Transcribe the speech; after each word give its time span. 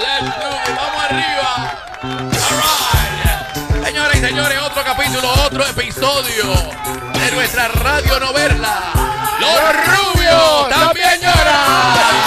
Let's 0.00 0.32
do 0.40 0.48
it. 0.48 0.76
Vamos 0.76 1.02
arriba. 1.10 1.50
All 2.02 2.56
right. 2.56 3.84
Señoras 3.84 4.16
y 4.16 4.20
señores, 4.20 4.58
otro 4.62 4.82
capítulo, 4.82 5.30
otro 5.44 5.66
episodio 5.66 6.46
de 7.12 7.30
nuestra 7.32 7.68
radio 7.68 8.18
novela. 8.18 8.92
Los 9.40 9.86
rubios 9.86 10.68
también 10.70 11.20
lloran. 11.20 12.19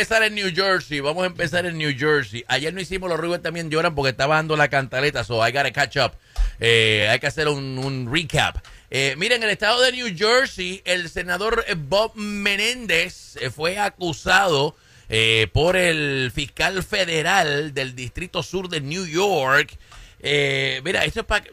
Empezar 0.00 0.22
en 0.22 0.34
New 0.34 0.50
Jersey. 0.54 1.00
Vamos 1.00 1.24
a 1.24 1.26
empezar 1.26 1.66
en 1.66 1.76
New 1.76 1.92
Jersey. 1.94 2.42
Ayer 2.48 2.72
no 2.72 2.80
hicimos 2.80 3.10
los 3.10 3.20
rubios 3.20 3.42
también 3.42 3.68
lloran 3.68 3.94
porque 3.94 4.10
estaba 4.12 4.36
dando 4.36 4.56
la 4.56 4.68
cantaleta, 4.68 5.24
so 5.24 5.46
I 5.46 5.52
gotta 5.52 5.72
catch 5.72 5.98
up. 5.98 6.12
Eh, 6.58 7.06
hay 7.10 7.18
que 7.18 7.26
hacer 7.26 7.48
un, 7.48 8.08
recap. 8.10 8.64
Eh, 8.90 9.14
miren, 9.18 9.42
en 9.42 9.48
el 9.48 9.50
estado 9.50 9.82
de 9.82 9.92
New 9.92 10.16
Jersey, 10.16 10.80
el 10.86 11.10
senador 11.10 11.66
Bob 11.76 12.12
Menéndez 12.14 13.36
eh, 13.36 13.50
fue 13.50 13.78
acusado 13.78 14.74
eh, 15.10 15.48
por 15.52 15.76
el 15.76 16.32
fiscal 16.34 16.82
federal 16.82 17.74
del 17.74 17.94
Distrito 17.94 18.42
Sur 18.42 18.70
de 18.70 18.80
New 18.80 19.04
York. 19.04 19.76
Mira, 20.22 21.04
esto 21.04 21.20
es 21.20 21.26
para... 21.26 21.44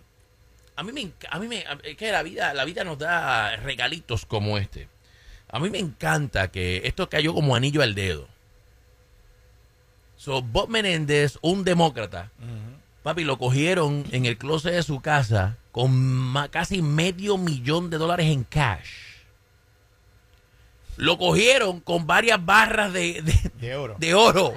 A 0.78 0.84
mí 0.84 0.94
me... 0.94 1.12
A 1.30 1.40
mí 1.40 1.50
me 1.50 1.66
es 1.84 1.98
que 1.98 2.14
la 2.14 2.24
vida, 2.24 2.54
la 2.54 2.64
vida 2.64 2.86
nos 2.86 2.98
da 2.98 3.58
regalitos 3.58 4.26
como 4.26 4.58
este. 4.58 4.88
A 5.50 5.60
mí 5.60 5.70
me 5.70 5.80
encanta 5.80 6.50
que 6.50 6.84
esto 6.86 7.10
cayó 7.10 7.34
como 7.34 7.54
anillo 7.54 7.82
al 7.82 7.94
dedo. 7.94 8.37
So, 10.28 10.42
Bob 10.42 10.68
Menéndez, 10.68 11.38
un 11.42 11.64
demócrata, 11.64 12.32
papi, 13.02 13.24
lo 13.24 13.38
cogieron 13.38 14.04
en 14.12 14.26
el 14.26 14.38
closet 14.38 14.74
de 14.74 14.84
su 14.84 15.00
casa 15.00 15.56
con 15.72 16.36
casi 16.52 16.82
medio 16.82 17.38
millón 17.38 17.90
de 17.90 17.98
dólares 17.98 18.26
en 18.28 18.44
cash. 18.44 18.90
Lo 20.98 21.18
cogieron 21.18 21.80
con 21.80 22.06
varias 22.08 22.44
barras 22.46 22.92
de, 22.92 23.22
de, 23.22 23.52
De 23.62 23.76
oro. 23.78 23.96
de 24.00 24.14
oro. 24.16 24.54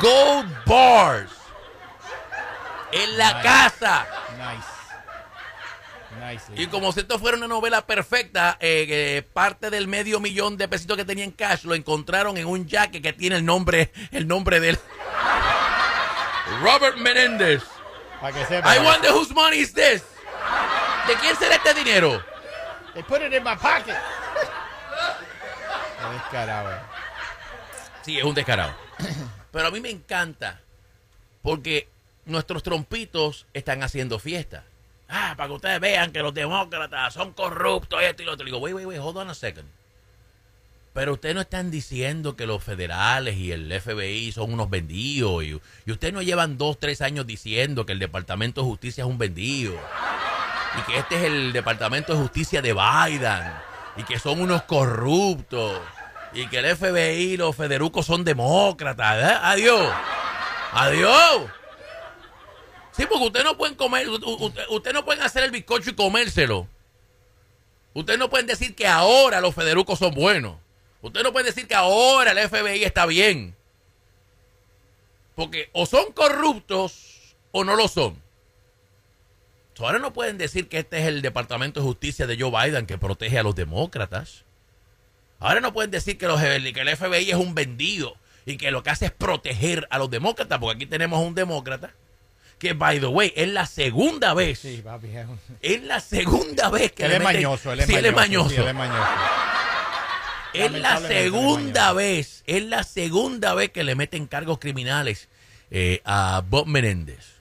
Gold 0.00 0.50
bars. 0.64 1.30
En 2.92 3.18
la 3.18 3.34
Nice. 3.34 3.42
casa. 3.42 4.06
Nice. 4.38 4.68
Y 6.56 6.66
como 6.68 6.92
si 6.92 7.00
esto 7.00 7.18
fuera 7.18 7.36
una 7.36 7.48
novela 7.48 7.86
perfecta, 7.86 8.56
eh, 8.60 9.22
parte 9.32 9.70
del 9.70 9.88
medio 9.88 10.20
millón 10.20 10.56
de 10.56 10.68
pesitos 10.68 10.96
que 10.96 11.04
tenía 11.04 11.24
en 11.24 11.32
cash 11.32 11.64
lo 11.64 11.74
encontraron 11.74 12.36
en 12.36 12.46
un 12.46 12.66
jacket 12.66 13.02
que 13.02 13.12
tiene 13.12 13.36
el 13.36 13.44
nombre, 13.44 13.92
el 14.10 14.26
nombre 14.26 14.60
de 14.60 14.70
él. 14.70 14.78
Robert 16.62 16.96
Menéndez. 16.96 17.62
Para 18.20 18.32
que 18.38 18.46
sepa. 18.46 18.76
I 18.76 18.78
wonder 18.78 19.12
whose 19.12 19.32
money 19.34 19.58
is 19.58 19.72
this. 19.72 20.02
¿De 21.08 21.14
quién 21.20 21.36
será 21.36 21.56
este 21.56 21.74
dinero? 21.74 22.22
They 22.94 23.02
put 23.02 23.22
it 23.22 23.32
in 23.32 23.42
my 23.42 23.56
pocket. 23.56 23.96
Qué 25.98 26.14
descarado, 26.14 26.72
eh. 26.72 26.80
Sí, 28.02 28.18
es 28.18 28.24
un 28.24 28.34
descarado. 28.34 28.74
Pero 29.50 29.66
a 29.66 29.70
mí 29.70 29.80
me 29.80 29.90
encanta 29.90 30.60
porque 31.42 31.88
nuestros 32.26 32.62
trompitos 32.62 33.46
están 33.52 33.82
haciendo 33.82 34.18
fiesta. 34.18 34.64
Ah, 35.14 35.34
para 35.36 35.48
que 35.48 35.54
ustedes 35.54 35.78
vean 35.78 36.10
que 36.10 36.20
los 36.20 36.32
demócratas 36.32 37.12
son 37.12 37.34
corruptos, 37.34 38.02
esto 38.02 38.22
y 38.22 38.24
lo 38.24 38.32
otro. 38.32 38.46
Le 38.46 38.50
digo, 38.50 38.58
wait, 38.58 38.74
wait, 38.74 38.86
wait, 38.86 38.98
hold 38.98 39.18
on 39.18 39.28
a 39.28 39.34
second. 39.34 39.68
Pero 40.94 41.12
ustedes 41.12 41.34
no 41.34 41.42
están 41.42 41.70
diciendo 41.70 42.34
que 42.34 42.46
los 42.46 42.64
federales 42.64 43.36
y 43.36 43.52
el 43.52 43.70
FBI 43.78 44.32
son 44.32 44.54
unos 44.54 44.70
vendidos. 44.70 45.44
Y, 45.44 45.60
y 45.84 45.92
ustedes 45.92 46.14
no 46.14 46.22
llevan 46.22 46.56
dos, 46.56 46.78
tres 46.78 47.02
años 47.02 47.26
diciendo 47.26 47.84
que 47.84 47.92
el 47.92 47.98
Departamento 47.98 48.62
de 48.62 48.68
Justicia 48.68 49.04
es 49.04 49.08
un 49.08 49.18
vendido. 49.18 49.74
Y 50.78 50.90
que 50.90 50.98
este 50.98 51.16
es 51.16 51.22
el 51.24 51.52
Departamento 51.52 52.14
de 52.14 52.20
Justicia 52.20 52.62
de 52.62 52.72
Biden. 52.72 53.52
Y 53.96 54.04
que 54.04 54.18
son 54.18 54.40
unos 54.40 54.62
corruptos. 54.62 55.78
Y 56.32 56.46
que 56.46 56.58
el 56.58 56.74
FBI 56.74 57.32
y 57.32 57.36
los 57.36 57.54
federucos 57.54 58.06
son 58.06 58.24
demócratas. 58.24 59.30
¿eh? 59.30 59.38
Adiós. 59.42 59.92
Adiós. 60.72 61.50
Sí, 62.92 63.06
porque 63.06 63.24
ustedes 63.26 63.44
no 63.44 63.56
pueden 63.56 63.74
comer, 63.74 64.08
u- 64.08 64.16
u- 64.16 64.44
usted- 64.46 64.64
ustedes 64.70 64.94
no 64.94 65.04
pueden 65.04 65.22
hacer 65.22 65.44
el 65.44 65.50
bizcocho 65.50 65.90
y 65.90 65.94
comérselo. 65.94 66.66
Ustedes 67.94 68.18
no 68.18 68.30
pueden 68.30 68.46
decir 68.46 68.74
que 68.74 68.86
ahora 68.86 69.40
los 69.40 69.54
federucos 69.54 69.98
son 69.98 70.14
buenos. 70.14 70.56
Ustedes 71.02 71.24
no 71.24 71.32
pueden 71.32 71.46
decir 71.46 71.66
que 71.66 71.74
ahora 71.74 72.30
el 72.32 72.38
FBI 72.38 72.84
está 72.84 73.06
bien. 73.06 73.54
Porque 75.34 75.70
o 75.72 75.86
son 75.86 76.12
corruptos 76.12 77.34
o 77.50 77.64
no 77.64 77.76
lo 77.76 77.88
son. 77.88 78.20
So, 79.74 79.86
Ahora 79.86 79.98
no 79.98 80.12
pueden 80.12 80.36
decir 80.38 80.68
que 80.68 80.78
este 80.78 80.98
es 81.00 81.06
el 81.06 81.22
Departamento 81.22 81.80
de 81.80 81.86
Justicia 81.86 82.26
de 82.26 82.38
Joe 82.38 82.50
Biden 82.50 82.86
que 82.86 82.98
protege 82.98 83.38
a 83.38 83.42
los 83.42 83.54
demócratas. 83.54 84.44
Ahora 85.40 85.60
no 85.60 85.72
pueden 85.72 85.90
decir 85.90 86.18
que, 86.18 86.26
que 86.26 86.80
el 86.80 86.88
FBI 86.96 87.30
es 87.30 87.36
un 87.36 87.54
vendido 87.54 88.14
y 88.44 88.58
que 88.58 88.70
lo 88.70 88.82
que 88.82 88.90
hace 88.90 89.06
es 89.06 89.10
proteger 89.12 89.88
a 89.90 89.98
los 89.98 90.10
demócratas, 90.10 90.58
porque 90.58 90.76
aquí 90.76 90.86
tenemos 90.86 91.20
un 91.20 91.34
demócrata 91.34 91.94
que, 92.62 92.74
by 92.74 93.00
the 93.00 93.06
way, 93.06 93.32
es 93.34 93.48
la 93.48 93.66
segunda 93.66 94.34
vez, 94.34 94.60
Sí, 94.60 94.80
papi. 94.84 95.08
es 95.60 95.82
la 95.82 95.98
segunda 95.98 96.70
vez 96.70 96.92
que 96.92 97.02
Él 97.06 97.08
le 97.10 97.16
es 97.16 97.20
meten- 97.22 97.24
mañoso, 97.34 97.72
él 97.72 97.80
es 97.80 97.86
Sí, 97.86 97.94
él 97.96 98.06
es 98.06 98.14
mañoso. 98.14 98.50
sí, 98.50 98.54
mañoso. 98.56 98.62
él 98.62 98.68
es 98.68 98.74
mañoso. 98.74 99.10
Es 100.54 100.70
la 100.72 101.00
segunda 101.00 101.92
vez, 101.92 102.44
es 102.46 102.62
la 102.62 102.84
segunda 102.84 103.54
vez 103.54 103.70
que 103.70 103.82
le 103.82 103.96
meten 103.96 104.26
cargos 104.28 104.58
criminales 104.60 105.28
eh, 105.72 106.02
a 106.04 106.44
Bob 106.48 106.68
Menéndez. 106.68 107.40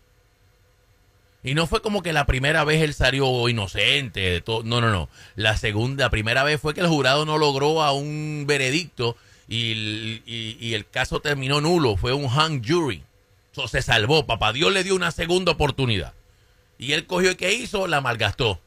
Y 1.44 1.54
no 1.54 1.68
fue 1.68 1.82
como 1.84 2.02
que 2.02 2.14
la 2.14 2.26
primera 2.26 2.64
vez 2.64 2.82
él 2.82 2.94
salió 2.96 3.48
inocente, 3.48 4.22
de 4.22 4.42
todo. 4.42 4.64
no, 4.64 4.82
no, 4.82 4.90
no. 4.92 5.08
La 5.36 5.56
segunda, 5.58 6.06
la 6.06 6.10
primera 6.10 6.44
vez 6.44 6.60
fue 6.60 6.74
que 6.74 6.82
el 6.82 6.88
jurado 6.88 7.26
no 7.26 7.38
logró 7.38 7.84
a 7.84 7.92
un 7.94 8.46
veredicto 8.48 9.16
y- 9.48 10.22
y 10.26 10.74
el 10.74 10.88
caso 10.90 11.20
terminó 11.20 11.62
nulo. 11.62 11.96
Fue 11.98 12.14
un 12.14 12.26
hung 12.26 12.64
jury. 12.68 13.04
So, 13.52 13.68
se 13.68 13.82
salvó. 13.82 14.26
Papá 14.26 14.54
Dios 14.54 14.72
le 14.72 14.84
dio 14.84 14.96
una 14.96 15.12
segunda 15.12 15.52
oportunidad. 15.52 16.14
Y 16.78 16.94
él 16.94 17.06
cogió 17.06 17.32
y 17.32 17.36
¿qué 17.36 17.54
hizo? 17.54 17.88
La 17.88 18.02
malgastó. 18.02 18.60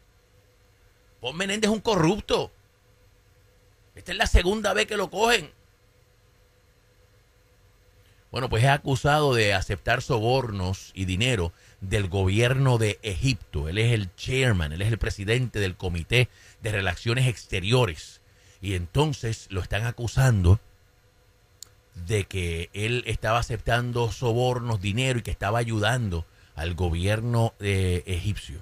Bob 1.21 1.35
Menéndez 1.35 1.71
es 1.71 1.75
un 1.75 1.81
corrupto. 1.81 2.53
Esta 3.95 4.13
es 4.13 4.19
la 4.19 4.27
segunda 4.27 4.73
vez 4.73 4.87
que 4.87 4.97
lo 4.97 5.11
cogen. 5.11 5.51
Bueno, 8.31 8.49
pues 8.49 8.65
es 8.65 8.71
acusado 8.71 9.33
de 9.33 9.55
aceptar 9.55 10.03
sobornos 10.03 10.91
y 10.93 11.05
dinero 11.05 11.53
del 11.81 12.09
gobierno 12.09 12.79
de 12.79 12.99
Egipto. 13.03 13.69
Él 13.69 13.79
es 13.79 13.93
el 13.93 14.13
chairman, 14.17 14.73
él 14.73 14.83
es 14.83 14.89
el 14.89 14.99
presidente 14.99 15.61
del 15.61 15.77
Comité 15.77 16.29
de 16.61 16.73
Relaciones 16.73 17.29
Exteriores. 17.29 18.21
Y 18.61 18.75
entonces 18.75 19.47
lo 19.51 19.61
están 19.61 19.87
acusando 19.87 20.59
de 21.95 22.25
que 22.25 22.71
él 22.73 23.05
estaba 23.07 23.39
aceptando 23.39 24.11
sobornos, 24.11 24.81
dinero 24.81 25.19
y 25.19 25.23
que 25.23 25.31
estaba 25.31 25.59
ayudando 25.59 26.27
al 26.57 26.75
gobierno 26.75 27.55
eh, 27.61 28.03
egipcio. 28.07 28.61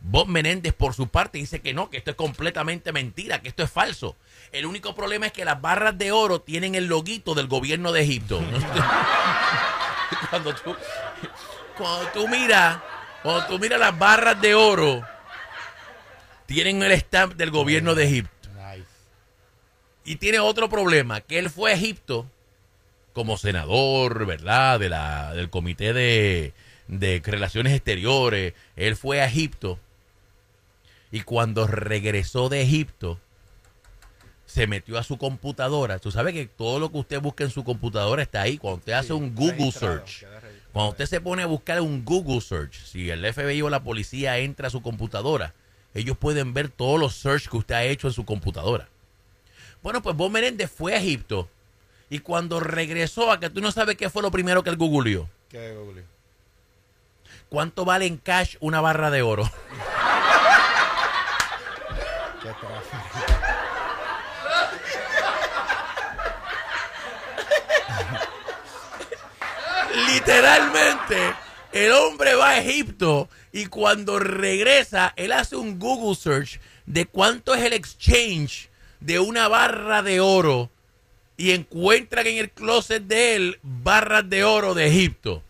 Bob 0.00 0.26
Menéndez, 0.26 0.74
por 0.74 0.94
su 0.94 1.08
parte, 1.08 1.38
dice 1.38 1.60
que 1.60 1.74
no, 1.74 1.90
que 1.90 1.96
esto 1.96 2.10
es 2.10 2.16
completamente 2.16 2.92
mentira, 2.92 3.40
que 3.40 3.48
esto 3.48 3.62
es 3.62 3.70
falso. 3.70 4.16
El 4.50 4.66
único 4.66 4.94
problema 4.94 5.26
es 5.26 5.32
que 5.32 5.44
las 5.44 5.60
barras 5.60 5.96
de 5.96 6.12
oro 6.12 6.40
tienen 6.40 6.74
el 6.74 6.86
loguito 6.86 7.34
del 7.34 7.46
gobierno 7.46 7.92
de 7.92 8.02
Egipto. 8.02 8.40
cuando 10.30 10.54
tú, 10.54 10.74
cuando 11.76 12.08
tú 12.08 12.28
miras, 12.28 12.78
cuando 13.22 13.46
tú 13.46 13.58
miras 13.58 13.78
las 13.78 13.96
barras 13.96 14.40
de 14.40 14.54
oro, 14.54 15.02
tienen 16.46 16.82
el 16.82 16.92
stamp 16.92 17.34
del 17.34 17.50
gobierno 17.50 17.94
de 17.94 18.04
Egipto. 18.04 18.31
Y 20.04 20.16
tiene 20.16 20.40
otro 20.40 20.68
problema, 20.68 21.20
que 21.20 21.38
él 21.38 21.50
fue 21.50 21.72
a 21.72 21.74
Egipto 21.74 22.26
como 23.12 23.36
senador, 23.36 24.26
¿verdad? 24.26 24.80
De 24.80 24.88
la, 24.88 25.34
del 25.34 25.50
Comité 25.50 25.92
de, 25.92 26.52
de 26.88 27.22
Relaciones 27.24 27.74
Exteriores. 27.74 28.54
Él 28.76 28.96
fue 28.96 29.20
a 29.20 29.26
Egipto. 29.26 29.78
Y 31.10 31.20
cuando 31.20 31.66
regresó 31.66 32.48
de 32.48 32.62
Egipto, 32.62 33.20
se 34.52 34.66
metió 34.66 34.98
a 34.98 35.02
su 35.02 35.16
computadora. 35.16 35.98
Tú 35.98 36.10
sabes 36.10 36.34
que 36.34 36.46
todo 36.46 36.78
lo 36.78 36.92
que 36.92 36.98
usted 36.98 37.20
busca 37.20 37.44
en 37.44 37.50
su 37.50 37.64
computadora 37.64 38.22
está 38.22 38.42
ahí. 38.42 38.58
Cuando 38.58 38.78
usted 38.78 38.92
hace 38.92 39.12
un 39.12 39.34
Google 39.34 39.72
search, 39.72 40.26
cuando 40.72 40.90
usted 40.90 41.06
se 41.06 41.20
pone 41.20 41.42
a 41.42 41.46
buscar 41.46 41.80
un 41.80 42.04
Google 42.04 42.40
search, 42.40 42.74
si 42.84 43.08
el 43.08 43.24
FBI 43.32 43.62
o 43.62 43.70
la 43.70 43.82
policía 43.82 44.38
entra 44.38 44.66
a 44.66 44.70
su 44.70 44.82
computadora, 44.82 45.54
ellos 45.94 46.18
pueden 46.18 46.52
ver 46.52 46.68
todos 46.68 47.00
los 47.00 47.14
search 47.14 47.48
que 47.48 47.56
usted 47.56 47.74
ha 47.74 47.84
hecho 47.84 48.08
en 48.08 48.12
su 48.12 48.24
computadora. 48.24 48.88
Bueno, 49.82 50.00
pues 50.00 50.16
Bob 50.16 50.30
Menéndez 50.30 50.70
fue 50.70 50.94
a 50.94 50.98
Egipto 50.98 51.48
y 52.08 52.20
cuando 52.20 52.60
regresó 52.60 53.32
a 53.32 53.40
que 53.40 53.50
tú 53.50 53.60
no 53.60 53.72
sabes 53.72 53.96
qué 53.96 54.10
fue 54.10 54.22
lo 54.22 54.30
primero 54.30 54.62
que 54.62 54.70
él 54.70 54.76
googleó. 54.76 55.28
¿Qué, 55.48 55.74
Google? 55.74 56.04
¿Cuánto 57.48 57.84
vale 57.84 58.06
en 58.06 58.16
cash 58.16 58.56
una 58.60 58.80
barra 58.80 59.10
de 59.10 59.22
oro? 59.22 59.42
Literalmente, 70.12 71.34
el 71.72 71.92
hombre 71.92 72.34
va 72.34 72.50
a 72.50 72.58
Egipto 72.58 73.30
y 73.52 73.66
cuando 73.66 74.18
regresa, 74.18 75.12
él 75.16 75.32
hace 75.32 75.56
un 75.56 75.78
Google 75.78 76.14
search 76.14 76.60
de 76.86 77.06
cuánto 77.06 77.54
es 77.54 77.64
el 77.64 77.72
exchange 77.72 78.68
de 79.04 79.18
una 79.18 79.48
barra 79.48 80.02
de 80.02 80.20
oro 80.20 80.70
y 81.36 81.52
encuentran 81.52 82.26
en 82.26 82.38
el 82.38 82.50
closet 82.50 83.02
de 83.02 83.36
él 83.36 83.58
barras 83.62 84.28
de 84.28 84.44
oro 84.44 84.74
de 84.74 84.86
Egipto. 84.86 85.42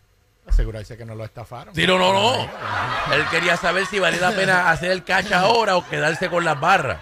Asegurarse 0.45 0.97
que 0.97 1.05
no 1.05 1.15
lo 1.15 1.23
estafaron. 1.23 1.73
Sí, 1.73 1.87
no, 1.87 1.97
no, 1.97 2.13
no. 2.13 2.43
Él 3.13 3.23
quería 3.31 3.55
saber 3.57 3.85
si 3.85 3.99
valía 3.99 4.19
la 4.19 4.31
pena 4.35 4.71
hacer 4.71 4.91
el 4.91 5.03
cash 5.03 5.31
ahora 5.31 5.77
o 5.77 5.87
quedarse 5.87 6.29
con 6.29 6.43
las 6.43 6.59
barras. 6.59 6.99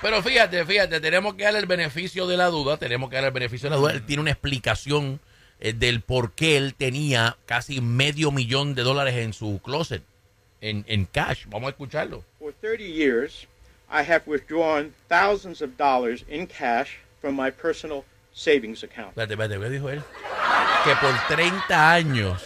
Pero 0.00 0.22
fíjate, 0.22 0.64
fíjate, 0.66 1.00
tenemos 1.00 1.34
que 1.34 1.44
darle 1.44 1.60
el 1.60 1.66
beneficio 1.66 2.26
de 2.26 2.36
la 2.36 2.48
duda, 2.48 2.76
tenemos 2.76 3.08
que 3.08 3.16
darle 3.16 3.28
el 3.28 3.34
beneficio 3.34 3.70
de 3.70 3.74
la 3.74 3.80
duda. 3.80 3.92
Él 3.92 4.04
tiene 4.04 4.20
una 4.20 4.30
explicación 4.32 5.18
eh, 5.60 5.72
del 5.72 6.02
por 6.02 6.32
qué 6.32 6.58
él 6.58 6.74
tenía 6.74 7.38
casi 7.46 7.80
medio 7.80 8.30
millón 8.30 8.74
de 8.74 8.82
dólares 8.82 9.14
en 9.14 9.32
su 9.32 9.62
closet, 9.64 10.02
en, 10.60 10.84
en 10.88 11.06
cash. 11.06 11.46
Vamos 11.46 11.68
a 11.68 11.70
escucharlo. 11.70 12.22
For 12.38 12.52
30 12.60 12.84
years, 12.84 13.48
I 13.96 14.02
have 14.02 14.22
withdrawn 14.26 14.92
thousands 15.08 15.62
of 15.62 15.76
dollars 15.78 16.24
in 16.28 16.46
cash 16.48 16.98
from 17.20 17.36
my 17.36 17.50
personal 17.50 18.04
savings 18.32 18.82
account. 18.82 19.10
Espérate, 19.16 19.34
espérate, 19.34 19.60
¿qué 19.60 19.70
dijo 19.70 19.88
él? 19.90 20.02
Que 20.84 20.96
por 20.96 21.14
30 21.28 21.92
años, 21.92 22.42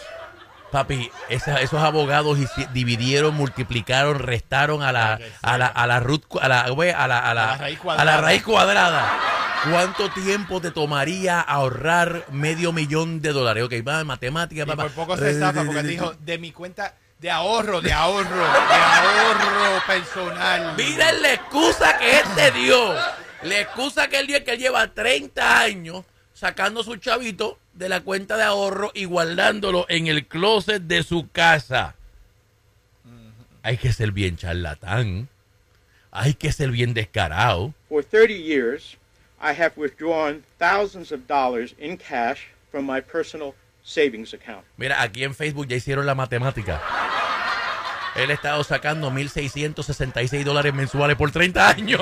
papi, 0.71 1.09
esa- 1.29 1.59
esos 1.61 1.81
abogados 1.81 2.37
dividieron, 2.73 3.33
multiplicaron, 3.35 4.19
restaron 4.19 4.83
a 4.83 4.91
la, 4.91 5.19
a 5.41 5.57
la, 5.57 5.65
a 5.67 5.87
la, 5.87 5.99
root 5.99 6.23
a 6.39 6.47
la, 6.47 6.69
güey, 6.69 6.91
a 6.91 7.07
la, 7.07 7.17
a 7.19 7.33
la, 7.33 7.53
A 7.53 7.55
la 7.55 7.57
raíz 7.57 7.79
a 7.79 7.79
la 7.79 7.83
cuadrada. 7.83 8.21
raíz 8.21 8.43
cuadrada. 8.43 9.19
¿Cuánto 9.71 10.09
tiempo 10.11 10.61
te 10.61 10.71
tomaría 10.71 11.41
ahorrar 11.41 12.23
medio 12.31 12.71
millón 12.71 13.21
de 13.21 13.33
dólares? 13.33 13.63
Ok, 13.63 13.73
va, 13.85 14.03
matemática, 14.05 14.63
Y 14.63 14.65
papá. 14.65 14.83
por 14.83 14.91
poco 14.91 15.17
se 15.17 15.31
estafa 15.31 15.65
porque 15.65 15.83
dijo 15.83 16.13
de 16.19 16.37
mi 16.37 16.51
cuenta 16.53 16.93
de 17.19 17.29
ahorro, 17.29 17.81
de 17.81 17.91
ahorro, 17.91 18.29
de 18.29 18.75
ahorro 18.75 19.85
personal. 19.85 20.75
Mira 20.77 21.11
la 21.11 21.33
excusa 21.33 21.97
que 21.99 22.19
él 22.19 22.25
te 22.35 22.51
dio. 22.51 22.93
La 23.43 23.59
excusa 23.59 24.07
que 24.07 24.19
él 24.19 24.27
dio 24.27 24.37
es 24.37 24.43
que 24.43 24.53
él 24.53 24.59
lleva 24.59 24.87
30 24.87 25.59
años 25.59 26.05
sacando 26.33 26.83
su 26.83 26.95
chavito 26.95 27.59
de 27.73 27.89
la 27.89 28.01
cuenta 28.01 28.37
de 28.37 28.43
ahorro 28.43 28.91
y 28.93 29.05
guardándolo 29.05 29.85
en 29.89 30.07
el 30.07 30.27
closet 30.27 30.83
de 30.83 31.03
su 31.03 31.29
casa. 31.29 31.95
Hay 33.63 33.77
que 33.77 33.91
ser 33.91 34.11
bien 34.11 34.37
charlatán. 34.37 35.27
Hay 36.11 36.33
que 36.33 36.51
ser 36.53 36.71
bien 36.71 36.93
descarado. 36.93 37.73
For 37.89 38.03
30 38.03 38.33
years, 38.33 38.97
I 39.41 39.51
have 39.51 39.73
withdrawn 39.75 40.43
thousands 40.57 41.11
of 41.11 41.27
dollars 41.27 41.75
in 41.77 41.97
cash 41.97 42.47
from 42.71 42.85
my 42.85 43.01
personal 43.01 43.53
savings 43.83 44.33
account. 44.33 44.63
Mira, 44.77 45.01
aquí 45.01 45.23
en 45.23 45.33
Facebook 45.35 45.67
ya 45.67 45.75
hicieron 45.77 46.05
la 46.05 46.15
matemática. 46.15 46.81
Él 48.15 48.29
ha 48.31 48.33
estado 48.33 48.63
sacando 48.63 49.09
1.666 49.11 50.43
dólares 50.43 50.73
mensuales 50.73 51.15
por 51.15 51.31
30 51.31 51.69
años. 51.69 52.01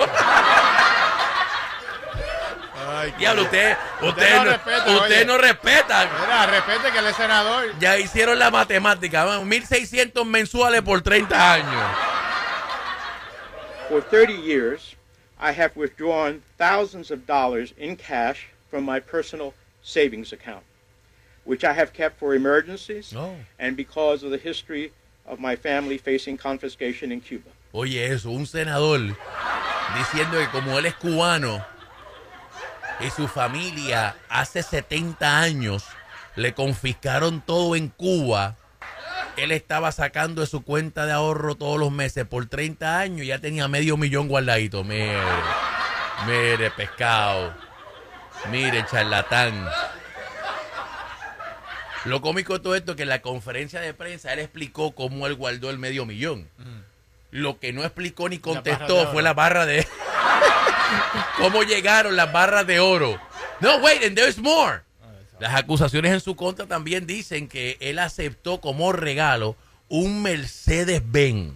Ay, 2.90 3.12
qué- 3.12 3.18
Diablo, 3.20 3.44
usted, 3.44 3.78
usted, 4.02 4.10
Usted 4.10 4.36
no 4.38 4.44
no, 4.46 4.52
respeta, 4.52 4.86
usted 4.88 5.16
oye. 5.18 5.26
no 5.26 5.38
respeta. 5.38 6.10
Mira, 6.22 6.46
respete 6.48 6.92
que 6.92 7.00
él 7.00 7.08
es 7.08 7.16
senador. 7.16 7.66
Ya 7.80 7.98
hicieron 7.98 8.40
la 8.40 8.50
matemática. 8.50 9.24
vamos, 9.26 9.46
1.600 9.48 10.26
mensuales 10.26 10.82
por 10.82 11.02
30 11.02 11.54
años. 11.54 11.84
For 13.90 14.02
30 14.04 14.34
years, 14.34 14.96
I 15.40 15.52
have 15.52 15.72
withdrawn 15.76 16.42
thousands 16.58 17.12
of 17.12 17.20
dollars 17.28 17.74
in 17.78 17.96
cash 17.96 18.48
from 18.72 18.84
my 18.86 19.00
personal 19.00 19.54
savings 19.82 20.34
account, 20.34 20.64
which 21.48 21.64
I 21.64 21.74
have 21.74 21.92
kept 21.94 22.20
for 22.20 22.36
emergencies 22.36 23.14
Oh. 23.16 23.34
and 23.58 23.76
because 23.78 24.22
of 24.24 24.32
the 24.32 24.38
history 24.38 24.92
of 25.26 25.40
my 25.40 25.56
family 25.56 25.98
facing 25.98 26.38
confiscation 26.38 27.12
in 27.12 27.22
Cuba. 27.22 27.50
Oye, 27.72 28.06
eso, 28.06 28.30
un 28.32 28.46
senador 28.46 29.00
diciendo 29.98 30.38
que 30.40 30.48
como 30.52 30.78
él 30.78 30.86
es 30.86 30.96
cubano 30.96 31.64
y 33.00 33.10
su 33.10 33.28
familia 33.28 34.16
hace 34.30 34.62
70 34.62 35.40
años 35.40 35.86
le 36.36 36.54
confiscaron 36.54 37.42
todo 37.42 37.76
en 37.76 37.88
Cuba, 37.90 38.56
él 39.38 39.52
estaba 39.52 39.92
sacando 39.92 40.42
de 40.42 40.48
su 40.48 40.64
cuenta 40.64 41.06
de 41.06 41.12
ahorro 41.14 41.56
todos 41.56 41.80
los 41.80 41.92
meses 41.92 42.26
por 42.26 42.46
30 42.48 43.00
años 43.00 43.22
y 43.24 43.28
ya 43.28 43.40
tenía 43.40 43.68
medio 43.68 43.96
millón 43.98 44.28
guardadito. 44.28 44.84
Mire, 44.84 45.18
mire, 46.28 46.72
pescado. 46.72 47.54
Mire, 48.52 48.86
charlatán. 48.90 49.68
Lo 52.08 52.22
cómico 52.22 52.54
de 52.54 52.60
todo 52.60 52.76
esto 52.76 52.92
es 52.92 52.96
que 52.98 53.04
en 53.04 53.10
la 53.10 53.22
conferencia 53.22 53.82
de 53.82 53.94
prensa 53.94 54.34
él 54.34 54.40
explicó 54.40 54.92
cómo 54.92 55.28
él 55.28 55.36
guardó 55.36 55.70
el 55.70 55.78
medio 55.78 56.06
millón. 56.06 56.50
Lo 57.32 57.60
que 57.60 57.74
no 57.74 57.84
explicó 57.84 58.30
ni 58.30 58.40
contestó 58.40 59.12
fue 59.12 59.22
la 59.22 59.34
barra 59.34 59.66
de... 59.66 59.86
cómo 61.38 61.64
llegaron 61.64 62.16
las 62.16 62.32
barras 62.32 62.66
de 62.66 62.80
oro. 62.80 63.20
No, 63.60 63.78
wait, 63.78 64.04
and 64.04 64.16
there's 64.16 64.38
more. 64.38 64.82
Las 65.40 65.54
acusaciones 65.56 66.12
en 66.12 66.20
su 66.20 66.36
contra 66.36 66.66
también 66.66 67.06
dicen 67.06 67.48
que 67.48 67.78
él 67.80 68.00
aceptó 68.00 68.60
como 68.60 68.92
regalo 68.92 69.56
un 69.88 70.24
Mercedes-Benz. 70.24 71.54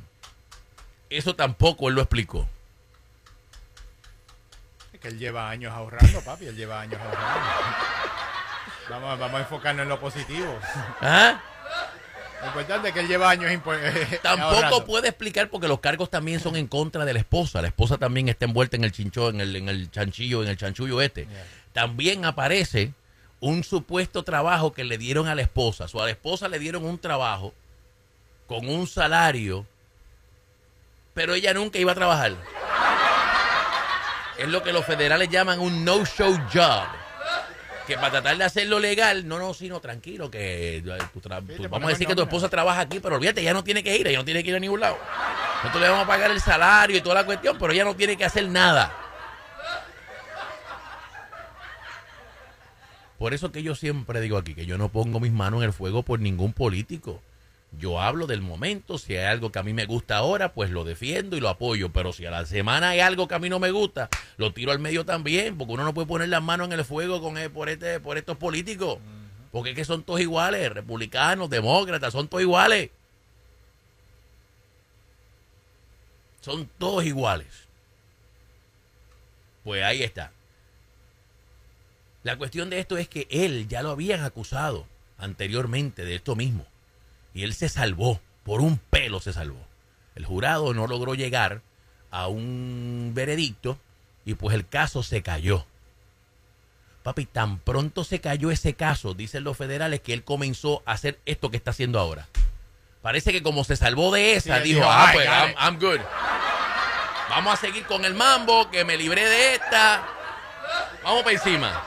Eso 1.09 1.35
tampoco 1.35 1.89
él 1.89 1.95
lo 1.95 2.01
explicó. 2.01 2.47
Es 4.93 4.99
que 4.99 5.07
él 5.07 5.17
lleva 5.17 5.49
años 5.49 5.73
ahorrando, 5.73 6.21
papi. 6.21 6.45
Él 6.45 6.55
lleva 6.55 6.81
años 6.81 7.01
ahorrando. 7.01 7.49
Vamos, 8.91 9.17
vamos 9.19 9.37
a 9.37 9.39
enfocarnos 9.39 9.83
en 9.83 9.89
lo 9.89 9.99
positivo. 10.01 10.59
¿Ah? 10.99 11.41
Lo 12.41 12.47
importante 12.47 12.89
es 12.89 12.93
que 12.93 12.99
él 12.99 13.07
lleva 13.07 13.29
años 13.29 13.49
Tampoco 14.21 14.55
ahorrando. 14.55 14.85
puede 14.85 15.07
explicar 15.07 15.49
porque 15.49 15.69
los 15.69 15.79
cargos 15.79 16.09
también 16.09 16.41
son 16.41 16.57
en 16.57 16.67
contra 16.67 17.05
de 17.05 17.13
la 17.13 17.19
esposa. 17.19 17.61
La 17.61 17.69
esposa 17.69 17.97
también 17.97 18.27
está 18.27 18.45
envuelta 18.45 18.75
en 18.75 18.83
el 18.83 18.91
chinchó, 18.91 19.29
en 19.29 19.39
el, 19.39 19.55
en 19.55 19.69
el 19.69 19.89
chanchillo, 19.91 20.43
en 20.43 20.49
el 20.49 20.57
chanchullo 20.57 21.01
este. 21.01 21.25
Yeah. 21.25 21.45
También 21.71 22.25
aparece 22.25 22.91
un 23.39 23.63
supuesto 23.63 24.23
trabajo 24.23 24.73
que 24.73 24.83
le 24.83 24.97
dieron 24.97 25.27
a 25.29 25.35
la 25.35 25.43
esposa. 25.43 25.85
O 25.93 26.01
a 26.01 26.05
la 26.05 26.11
esposa 26.11 26.49
le 26.49 26.59
dieron 26.59 26.83
un 26.83 26.99
trabajo 26.99 27.53
con 28.47 28.67
un 28.67 28.87
salario, 28.87 29.65
pero 31.13 31.33
ella 31.33 31.53
nunca 31.53 31.79
iba 31.79 31.93
a 31.93 31.95
trabajar. 31.95 32.33
Es 34.37 34.49
lo 34.49 34.63
que 34.63 34.73
los 34.73 34.83
federales 34.83 35.29
llaman 35.29 35.59
un 35.61 35.85
no-show 35.85 36.37
job. 36.51 37.00
Que 37.91 37.97
para 37.97 38.11
tratar 38.11 38.37
de 38.37 38.43
hacerlo 38.45 38.79
legal, 38.79 39.27
no, 39.27 39.37
no, 39.37 39.53
sino 39.53 39.81
tranquilo, 39.81 40.31
que 40.31 40.77
eh, 40.77 40.81
tu 41.11 41.19
tra- 41.19 41.41
Sí, 41.45 41.55
tu- 41.57 41.61
te 41.63 41.67
vamos 41.67 41.87
a 41.87 41.89
decir 41.89 42.07
que 42.07 42.15
tu 42.15 42.21
esposa 42.21 42.47
trabaja 42.47 42.79
aquí, 42.79 43.01
pero 43.01 43.15
olvídate, 43.17 43.41
ella 43.41 43.51
no 43.53 43.65
tiene 43.65 43.83
que 43.83 43.97
ir, 43.97 44.07
ella 44.07 44.17
no 44.19 44.23
tiene 44.23 44.43
que 44.45 44.49
ir 44.51 44.55
a 44.55 44.59
ningún 44.59 44.79
lado. 44.79 44.97
Nosotros 45.57 45.81
le 45.81 45.89
vamos 45.89 46.05
a 46.05 46.07
pagar 46.07 46.31
el 46.31 46.39
salario 46.39 46.95
y 46.95 47.01
toda 47.01 47.15
la 47.15 47.25
cuestión, 47.25 47.57
pero 47.59 47.73
ella 47.73 47.83
no 47.83 47.93
tiene 47.93 48.15
que 48.15 48.23
hacer 48.23 48.47
nada. 48.47 48.93
Por 53.19 53.33
eso 53.33 53.51
que 53.51 53.61
yo 53.61 53.75
siempre 53.75 54.21
digo 54.21 54.37
aquí 54.37 54.55
que 54.55 54.65
yo 54.65 54.77
no 54.77 54.87
pongo 54.89 55.19
mis 55.19 55.33
manos 55.33 55.59
en 55.61 55.65
el 55.67 55.73
fuego 55.73 56.01
por 56.03 56.19
ningún 56.21 56.53
político. 56.53 57.21
Yo 57.77 58.01
hablo 58.01 58.27
del 58.27 58.41
momento, 58.41 58.97
si 58.97 59.15
hay 59.15 59.25
algo 59.25 59.51
que 59.51 59.59
a 59.59 59.63
mí 59.63 59.71
me 59.71 59.85
gusta 59.85 60.17
ahora, 60.17 60.53
pues 60.53 60.71
lo 60.71 60.83
defiendo 60.83 61.37
y 61.37 61.39
lo 61.39 61.47
apoyo, 61.47 61.91
pero 61.93 62.11
si 62.11 62.25
a 62.25 62.31
la 62.31 62.45
semana 62.45 62.89
hay 62.89 62.99
algo 62.99 63.27
que 63.27 63.35
a 63.35 63.39
mí 63.39 63.49
no 63.49 63.59
me 63.59 63.71
gusta, 63.71 64.09
lo 64.37 64.53
tiro 64.53 64.71
al 64.73 64.79
medio 64.79 65.05
también, 65.05 65.57
porque 65.57 65.73
uno 65.73 65.85
no 65.85 65.93
puede 65.93 66.07
poner 66.07 66.27
las 66.29 66.43
manos 66.43 66.67
en 66.67 66.73
el 66.73 66.83
fuego 66.83 67.21
con 67.21 67.37
eh, 67.37 67.49
por 67.49 67.69
este 67.69 68.01
por 68.01 68.17
estos 68.17 68.37
políticos, 68.37 68.99
porque 69.51 69.69
es 69.69 69.75
que 69.75 69.85
son 69.85 70.03
todos 70.03 70.19
iguales, 70.19 70.71
republicanos, 70.73 71.49
demócratas, 71.49 72.11
son 72.11 72.27
todos 72.27 72.43
iguales. 72.43 72.89
Son 76.41 76.69
todos 76.77 77.05
iguales. 77.05 77.47
Pues 79.63 79.83
ahí 79.83 80.03
está. 80.03 80.31
La 82.23 82.37
cuestión 82.37 82.69
de 82.69 82.79
esto 82.79 82.97
es 82.97 83.07
que 83.07 83.27
él 83.29 83.67
ya 83.67 83.81
lo 83.81 83.91
habían 83.91 84.23
acusado 84.23 84.85
anteriormente 85.17 86.03
de 86.03 86.15
esto 86.15 86.35
mismo. 86.35 86.65
Y 87.33 87.43
él 87.43 87.53
se 87.53 87.69
salvó, 87.69 88.19
por 88.43 88.61
un 88.61 88.77
pelo 88.77 89.19
se 89.19 89.33
salvó. 89.33 89.65
El 90.15 90.25
jurado 90.25 90.73
no 90.73 90.87
logró 90.87 91.15
llegar 91.15 91.61
a 92.11 92.27
un 92.27 93.11
veredicto 93.13 93.77
y 94.25 94.33
pues 94.35 94.55
el 94.55 94.67
caso 94.67 95.03
se 95.03 95.21
cayó. 95.21 95.65
Papi, 97.03 97.25
tan 97.25 97.57
pronto 97.59 98.03
se 98.03 98.19
cayó 98.21 98.51
ese 98.51 98.75
caso, 98.75 99.13
dicen 99.13 99.43
los 99.43 99.57
federales, 99.57 100.01
que 100.01 100.13
él 100.13 100.23
comenzó 100.23 100.83
a 100.85 100.91
hacer 100.91 101.19
esto 101.25 101.49
que 101.49 101.57
está 101.57 101.71
haciendo 101.71 101.99
ahora. 101.99 102.27
Parece 103.01 103.31
que 103.31 103.41
como 103.41 103.63
se 103.63 103.75
salvó 103.75 104.11
de 104.13 104.35
esa, 104.35 104.61
Sí, 104.61 104.73
dijo, 104.73 104.83
ah, 104.85 105.07
"Ay, 105.07 105.15
pues 105.15 105.27
I'm, 105.27 105.49
it". 105.49 105.55
I'm 105.57 105.79
good. 105.79 105.99
Vamos 107.29 107.53
a 107.53 107.57
seguir 107.57 107.85
con 107.85 108.05
el 108.05 108.13
mambo, 108.13 108.69
que 108.69 108.83
me 108.85 108.97
libré 108.97 109.25
de 109.25 109.55
esta. 109.55 110.05
Vamos 111.03 111.23
para 111.23 111.35
encima. 111.35 111.83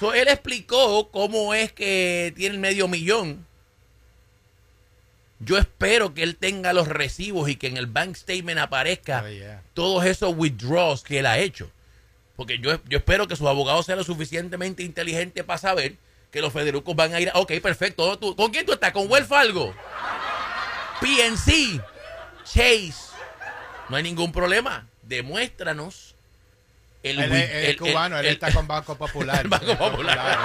So, 0.00 0.12
él 0.14 0.26
explicó 0.28 1.10
cómo 1.10 1.54
es 1.54 1.70
que 1.72 2.32
tiene 2.34 2.54
el 2.56 2.60
medio 2.60 2.88
millón. 2.88 3.46
Yo 5.38 5.58
espero 5.58 6.14
que 6.14 6.22
él 6.22 6.36
tenga 6.36 6.72
los 6.72 6.88
recibos 6.88 7.48
y 7.50 7.56
que 7.56 7.66
en 7.66 7.76
el 7.76 7.86
bank 7.86 8.16
statement 8.16 8.58
aparezca 8.58 9.22
Oh, 9.24 9.28
yeah. 9.28 9.62
todos 9.74 10.04
esos 10.06 10.34
withdrawals 10.36 11.02
que 11.02 11.18
él 11.18 11.26
ha 11.26 11.38
hecho. 11.38 11.70
Porque 12.36 12.58
yo, 12.58 12.80
yo 12.88 12.98
espero 12.98 13.28
que 13.28 13.36
sus 13.36 13.46
abogados 13.46 13.86
sean 13.86 13.98
lo 13.98 14.04
suficientemente 14.04 14.82
inteligentes 14.82 15.44
para 15.44 15.58
saber 15.58 15.96
que 16.30 16.40
los 16.40 16.52
federucos 16.52 16.94
van 16.96 17.14
a 17.14 17.20
ir 17.20 17.30
a... 17.30 17.38
Ok, 17.38 17.52
perfecto. 17.62 18.18
¿Tú- 18.18 18.34
¿Con 18.36 18.50
quién 18.50 18.66
tú 18.66 18.72
estás? 18.72 18.92
¿Con 18.92 19.10
Wells 19.10 19.28
Fargo? 19.28 19.74
PNC, 21.00 21.80
Chase. 22.44 23.12
No 23.88 23.96
hay 23.96 24.02
ningún 24.02 24.32
problema. 24.32 24.86
Demuéstranos 25.02 26.15
el, 27.06 27.18
Él, 27.20 27.32
es- 27.32 27.50
el- 27.70 27.76
cubano, 27.76 28.18
él 28.18 28.26
está 28.26 28.52
con 28.52 28.66
Banco 28.66 28.96
Popular. 28.96 29.46
Banco 29.48 29.76
Popular. 29.76 30.38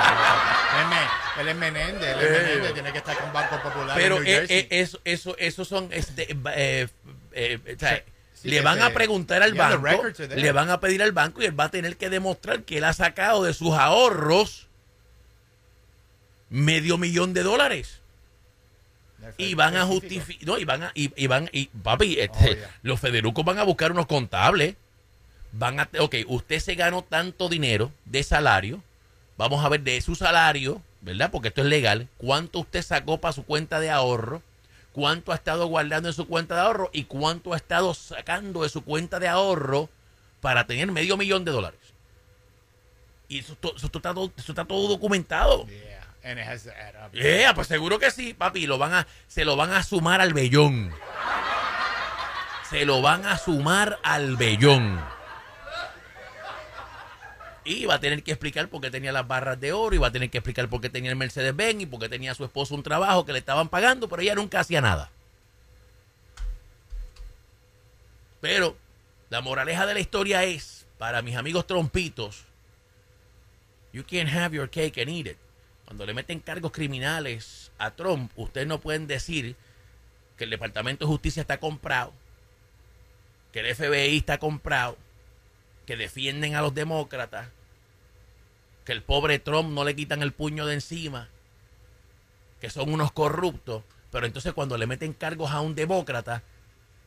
Él, 1.39 1.47
es 1.47 1.55
Menéndez, 1.55 2.15
él 2.17 2.19
es 2.19 2.25
Eh. 2.25 2.43
Menéndez, 2.45 2.73
tiene 2.73 2.91
que 2.91 2.97
estar 2.99 3.17
con 3.17 3.33
Banco 3.33 3.61
Popular. 3.61 3.95
Pero 3.97 4.17
en 4.17 4.23
New 4.23 4.31
eh, 4.31 4.35
Jersey. 4.37 4.57
eh, 4.59 4.67
eso, 4.71 4.99
eso, 5.05 5.35
eso 5.37 5.65
son, 5.65 5.89
este, 5.91 6.27
eh, 6.55 6.87
eh, 7.33 7.59
o 7.75 7.79
sea, 7.79 8.03
Sí, 8.33 8.49
le 8.49 8.61
van 8.61 8.81
a 8.81 8.89
preguntar 8.89 9.43
al 9.43 9.53
banco, 9.53 10.03
le 10.35 10.51
van 10.51 10.71
a 10.71 10.79
pedir 10.79 11.03
al 11.03 11.11
banco 11.11 11.43
y 11.43 11.45
él 11.45 11.59
va 11.59 11.65
a 11.65 11.69
tener 11.69 11.95
que 11.95 12.09
demostrar 12.09 12.63
que 12.63 12.79
él 12.79 12.85
ha 12.85 12.93
sacado 12.93 13.43
de 13.43 13.53
sus 13.53 13.73
ahorros 13.77 14.67
medio 16.49 16.97
millón 16.97 17.33
de 17.33 17.43
dólares. 17.43 17.99
Y 19.37 19.53
van 19.53 19.77
a 19.77 19.85
justificar, 19.85 20.47
no, 20.47 20.57
y 20.57 20.65
van 20.65 20.83
a, 20.83 20.91
y, 20.95 21.13
y 21.15 21.27
van, 21.27 21.47
y 21.53 21.67
papi, 21.67 22.19
este, 22.19 22.37
Oh, 22.51 22.53
yeah. 22.55 22.75
los 22.81 22.99
federucos 22.99 23.45
van 23.45 23.59
a 23.59 23.63
buscar 23.63 23.91
unos 23.91 24.07
contables. 24.07 24.75
Van 25.53 25.79
a, 25.79 25.89
ok, 25.99 26.15
usted 26.27 26.59
se 26.59 26.75
ganó 26.75 27.03
tanto 27.03 27.49
dinero 27.49 27.91
de 28.05 28.23
salario. 28.23 28.81
Vamos 29.37 29.63
a 29.63 29.69
ver 29.69 29.81
de 29.81 29.99
su 30.01 30.15
salario, 30.15 30.81
¿verdad? 31.01 31.31
Porque 31.31 31.49
esto 31.49 31.61
es 31.61 31.67
legal. 31.67 32.07
¿Cuánto 32.17 32.59
usted 32.59 32.81
sacó 32.81 33.19
para 33.19 33.33
su 33.33 33.43
cuenta 33.43 33.79
de 33.79 33.89
ahorro? 33.89 34.41
¿Cuánto 34.93 35.31
ha 35.31 35.35
estado 35.35 35.67
guardando 35.67 36.09
en 36.09 36.13
su 36.13 36.27
cuenta 36.27 36.55
de 36.55 36.61
ahorro? 36.61 36.89
¿Y 36.93 37.05
cuánto 37.05 37.53
ha 37.53 37.57
estado 37.57 37.93
sacando 37.93 38.63
de 38.63 38.69
su 38.69 38.83
cuenta 38.83 39.19
de 39.19 39.27
ahorro 39.27 39.89
para 40.41 40.67
tener 40.67 40.91
medio 40.91 41.17
millón 41.17 41.45
de 41.45 41.51
dólares? 41.51 41.79
Y 43.27 43.39
eso, 43.39 43.53
está, 43.53 44.13
todo, 44.13 44.31
eso 44.37 44.51
está 44.51 44.65
todo 44.65 44.89
documentado. 44.89 45.65
Yeah, 45.67 46.03
and 46.23 46.37
it 46.37 46.45
has 46.45 46.63
to 46.63 46.71
add 46.71 46.95
up. 47.05 47.13
Yeah, 47.13 47.53
pues 47.53 47.67
seguro 47.67 47.97
que 47.97 48.11
sí, 48.11 48.33
papi. 48.33 48.67
Lo 48.67 48.77
van 48.77 48.93
a, 48.93 49.07
se 49.27 49.45
lo 49.45 49.55
van 49.55 49.71
a 49.71 49.83
sumar 49.83 50.19
al 50.19 50.33
vellón. 50.33 50.93
Se 52.69 52.85
lo 52.85 53.01
van 53.01 53.25
a 53.25 53.37
sumar 53.37 53.99
al 54.03 54.35
vellón. 54.35 55.01
Y 57.63 57.85
va 57.85 57.95
a 57.95 57.99
tener 57.99 58.23
que 58.23 58.31
explicar 58.31 58.69
por 58.69 58.81
qué 58.81 58.89
tenía 58.89 59.11
las 59.11 59.27
barras 59.27 59.59
de 59.59 59.71
oro, 59.71 59.95
y 59.95 59.99
va 59.99 60.07
a 60.07 60.11
tener 60.11 60.29
que 60.29 60.39
explicar 60.39 60.67
por 60.67 60.81
qué 60.81 60.89
tenía 60.89 61.11
el 61.11 61.17
Mercedes-Benz 61.17 61.83
y 61.83 61.85
por 61.85 61.99
qué 61.99 62.09
tenía 62.09 62.31
a 62.31 62.35
su 62.35 62.43
esposo 62.43 62.73
un 62.73 62.83
trabajo 62.83 63.25
que 63.25 63.33
le 63.33 63.39
estaban 63.39 63.69
pagando, 63.69 64.09
pero 64.09 64.21
ella 64.21 64.35
nunca 64.35 64.59
hacía 64.59 64.81
nada. 64.81 65.11
Pero 68.41 68.75
la 69.29 69.41
moraleja 69.41 69.85
de 69.85 69.93
la 69.93 69.99
historia 69.99 70.43
es, 70.43 70.87
para 70.97 71.21
mis 71.21 71.35
amigos 71.35 71.67
trompitos, 71.67 72.43
you 73.93 74.03
can't 74.03 74.29
have 74.29 74.55
your 74.55 74.69
cake 74.69 74.97
and 74.99 75.09
eat 75.09 75.27
it. 75.27 75.37
Cuando 75.85 76.05
le 76.05 76.13
meten 76.13 76.39
cargos 76.39 76.71
criminales 76.71 77.71
a 77.77 77.91
Trump, 77.91 78.31
ustedes 78.35 78.65
no 78.65 78.81
pueden 78.81 79.07
decir 79.07 79.55
que 80.37 80.45
el 80.45 80.49
Departamento 80.49 81.05
de 81.05 81.09
Justicia 81.09 81.41
está 81.41 81.59
comprado, 81.59 82.13
que 83.51 83.59
el 83.59 83.75
FBI 83.75 84.17
está 84.17 84.37
comprado, 84.37 84.97
que 85.91 85.97
defienden 85.97 86.55
a 86.55 86.61
los 86.61 86.73
demócratas, 86.73 87.49
que 88.85 88.93
el 88.93 89.03
pobre 89.03 89.39
Trump 89.39 89.71
no 89.71 89.83
le 89.83 89.93
quitan 89.93 90.21
el 90.21 90.31
puño 90.31 90.65
de 90.65 90.75
encima, 90.75 91.27
que 92.61 92.69
son 92.69 92.93
unos 92.93 93.11
corruptos, 93.11 93.83
pero 94.09 94.25
entonces 94.25 94.53
cuando 94.53 94.77
le 94.77 94.87
meten 94.87 95.11
cargos 95.11 95.51
a 95.51 95.59
un 95.59 95.75
demócrata, 95.75 96.43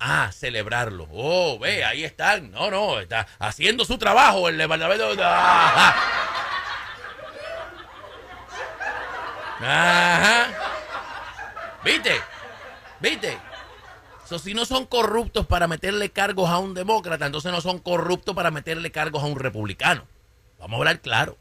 ah, 0.01 0.31
celebrarlo. 0.33 1.09
Oh, 1.13 1.59
ve, 1.59 1.83
ahí 1.83 2.05
están. 2.05 2.51
No, 2.51 2.71
no, 2.71 3.01
está 3.01 3.27
haciendo 3.39 3.87
su 3.87 3.97
trabajo 3.97 4.51
el 4.51 4.59
departamento. 4.59 5.15
Ajá. 5.25 5.97
Ajá. 9.61 10.47
¿Viste? 11.83 12.21
¿Viste? 13.01 13.39
So, 14.27 14.39
si 14.39 14.55
no 14.55 14.65
son 14.65 14.87
corruptos 14.87 15.47
para 15.47 15.69
meterle 15.69 16.11
cargos 16.11 16.49
a 16.49 16.59
un 16.59 16.75
demócrata, 16.75 17.27
entonces 17.27 17.53
no 17.53 17.61
son 17.61 17.79
corruptos 17.79 18.35
para 18.35 18.51
meterle 18.51 18.91
cargos 18.91 19.23
a 19.23 19.27
un 19.27 19.39
republicano. 19.39 20.07
Vamos 20.59 20.75
a 20.75 20.79
hablar 20.79 21.01
claro. 21.01 21.37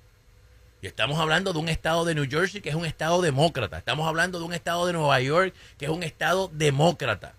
Y 0.82 0.88
estamos 0.88 1.18
hablando 1.18 1.54
de 1.54 1.60
un 1.60 1.70
estado 1.70 2.04
de 2.04 2.14
New 2.14 2.30
Jersey 2.30 2.60
que 2.60 2.68
es 2.68 2.76
un 2.76 2.86
estado 2.86 3.22
demócrata. 3.22 3.78
Estamos 3.78 4.06
hablando 4.06 4.38
de 4.38 4.46
un 4.46 4.54
estado 4.54 4.86
de 4.86 4.92
Nueva 4.92 5.22
York 5.22 5.54
que 5.78 5.86
es 5.86 5.92
un 5.92 6.04
estado 6.04 6.50
demócrata. 6.52 7.36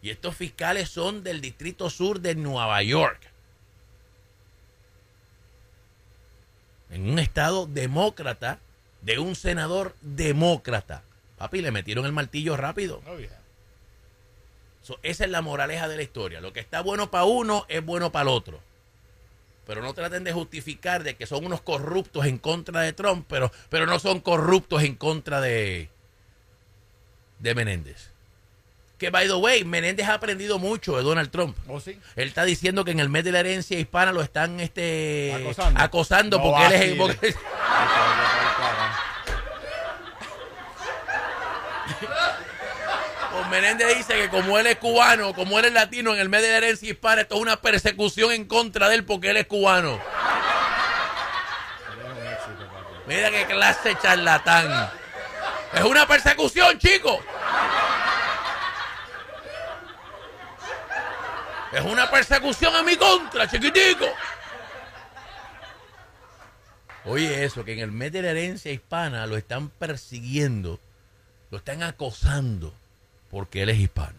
Y 0.00 0.08
estos 0.08 0.34
fiscales 0.34 0.88
son 0.88 1.22
del 1.22 1.42
distrito 1.42 1.90
sur 1.90 2.20
de 2.20 2.34
Nueva 2.34 2.82
York. 2.82 3.20
En 6.90 7.10
un 7.10 7.18
estado 7.18 7.66
demócrata 7.66 8.58
de 9.02 9.18
un 9.18 9.36
senador 9.36 9.94
demócrata. 10.00 11.02
Papi, 11.36 11.60
le 11.60 11.70
metieron 11.70 12.06
el 12.06 12.12
martillo 12.12 12.56
rápido. 12.56 13.02
Oh, 13.06 13.18
yeah. 13.18 13.37
So, 14.88 14.98
esa 15.02 15.24
es 15.26 15.30
la 15.30 15.42
moraleja 15.42 15.86
de 15.86 15.96
la 15.96 16.02
historia. 16.02 16.40
Lo 16.40 16.54
que 16.54 16.60
está 16.60 16.80
bueno 16.80 17.10
para 17.10 17.24
uno 17.24 17.66
es 17.68 17.84
bueno 17.84 18.10
para 18.10 18.22
el 18.22 18.28
otro. 18.28 18.58
Pero 19.66 19.82
no 19.82 19.92
traten 19.92 20.24
de 20.24 20.32
justificar 20.32 21.02
de 21.04 21.14
que 21.14 21.26
son 21.26 21.44
unos 21.44 21.60
corruptos 21.60 22.24
en 22.24 22.38
contra 22.38 22.80
de 22.80 22.94
Trump, 22.94 23.26
pero, 23.28 23.52
pero 23.68 23.84
no 23.84 23.98
son 23.98 24.20
corruptos 24.20 24.82
en 24.82 24.94
contra 24.94 25.42
de, 25.42 25.90
de 27.38 27.54
Menéndez. 27.54 28.08
Que, 28.96 29.10
by 29.10 29.26
the 29.26 29.34
way, 29.34 29.62
Menéndez 29.62 30.08
ha 30.08 30.14
aprendido 30.14 30.58
mucho 30.58 30.96
de 30.96 31.02
Donald 31.02 31.30
Trump. 31.30 31.54
¿Oh, 31.68 31.80
sí? 31.80 32.00
Él 32.16 32.28
está 32.28 32.46
diciendo 32.46 32.82
que 32.82 32.92
en 32.92 33.00
el 33.00 33.10
mes 33.10 33.24
de 33.24 33.32
la 33.32 33.40
herencia 33.40 33.78
hispana 33.78 34.10
lo 34.12 34.22
están 34.22 34.58
este, 34.58 35.34
Acosando. 35.34 35.80
acosando 35.82 36.38
No 36.38 36.44
porque 36.44 36.66
él 36.66 36.72
es... 36.72 36.94
porque- 36.96 37.34
Pues 43.38 43.50
Menéndez 43.50 43.96
dice 43.96 44.14
que 44.14 44.28
como 44.30 44.58
él 44.58 44.66
es 44.66 44.78
cubano, 44.78 45.32
como 45.32 45.60
él 45.60 45.66
es 45.66 45.72
latino, 45.72 46.12
en 46.12 46.18
el 46.18 46.28
mes 46.28 46.42
de 46.42 46.50
la 46.50 46.56
herencia 46.56 46.90
hispana, 46.90 47.20
esto 47.20 47.36
es 47.36 47.40
una 47.40 47.60
persecución 47.60 48.32
en 48.32 48.46
contra 48.46 48.88
de 48.88 48.96
él 48.96 49.04
porque 49.04 49.30
él 49.30 49.36
es 49.36 49.46
cubano. 49.46 50.00
Mira 53.06 53.30
qué 53.30 53.46
clase 53.46 53.96
charlatán. 54.02 54.90
Es 55.72 55.84
una 55.84 56.04
persecución, 56.08 56.80
chico. 56.80 57.20
Es 61.70 61.82
una 61.82 62.10
persecución 62.10 62.74
en 62.74 62.84
mi 62.84 62.96
contra, 62.96 63.48
chiquitico. 63.48 64.06
Oye, 67.04 67.44
eso, 67.44 67.64
que 67.64 67.74
en 67.74 67.78
el 67.78 67.92
mes 67.92 68.10
de 68.10 68.22
la 68.22 68.30
herencia 68.30 68.72
hispana 68.72 69.26
lo 69.26 69.36
están 69.36 69.68
persiguiendo, 69.68 70.80
lo 71.52 71.58
están 71.58 71.84
acosando 71.84 72.74
porque 73.30 73.62
él 73.62 73.68
es 73.70 73.78
hispano. 73.78 74.18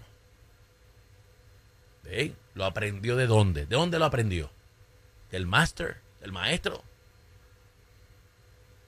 ¿Lo 2.56 2.66
aprendió 2.66 3.16
de 3.16 3.28
dónde? 3.28 3.66
¿De 3.66 3.76
dónde 3.76 4.00
lo 4.00 4.06
aprendió? 4.06 4.50
¿Del 5.32 5.46
máster? 5.46 5.98
¿Del 6.22 6.32
maestro? 6.32 6.84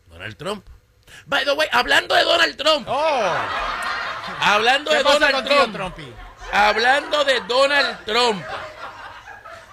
Donald 0.10 0.36
Trump. 0.36 0.66
By 1.26 1.46
the 1.46 1.54
way, 1.54 1.68
hablando 1.72 2.16
de 2.16 2.24
Donald 2.24 2.58
Trump, 2.58 2.88
¡Oh! 2.90 3.36
hablando 4.40 4.92
¿Qué 4.92 4.98
de 4.98 5.04
Donald 5.04 5.46
Trump, 5.74 5.98
hablando 6.52 7.24
de 7.24 7.42
Donald 7.48 8.06
Trump. 8.06 8.44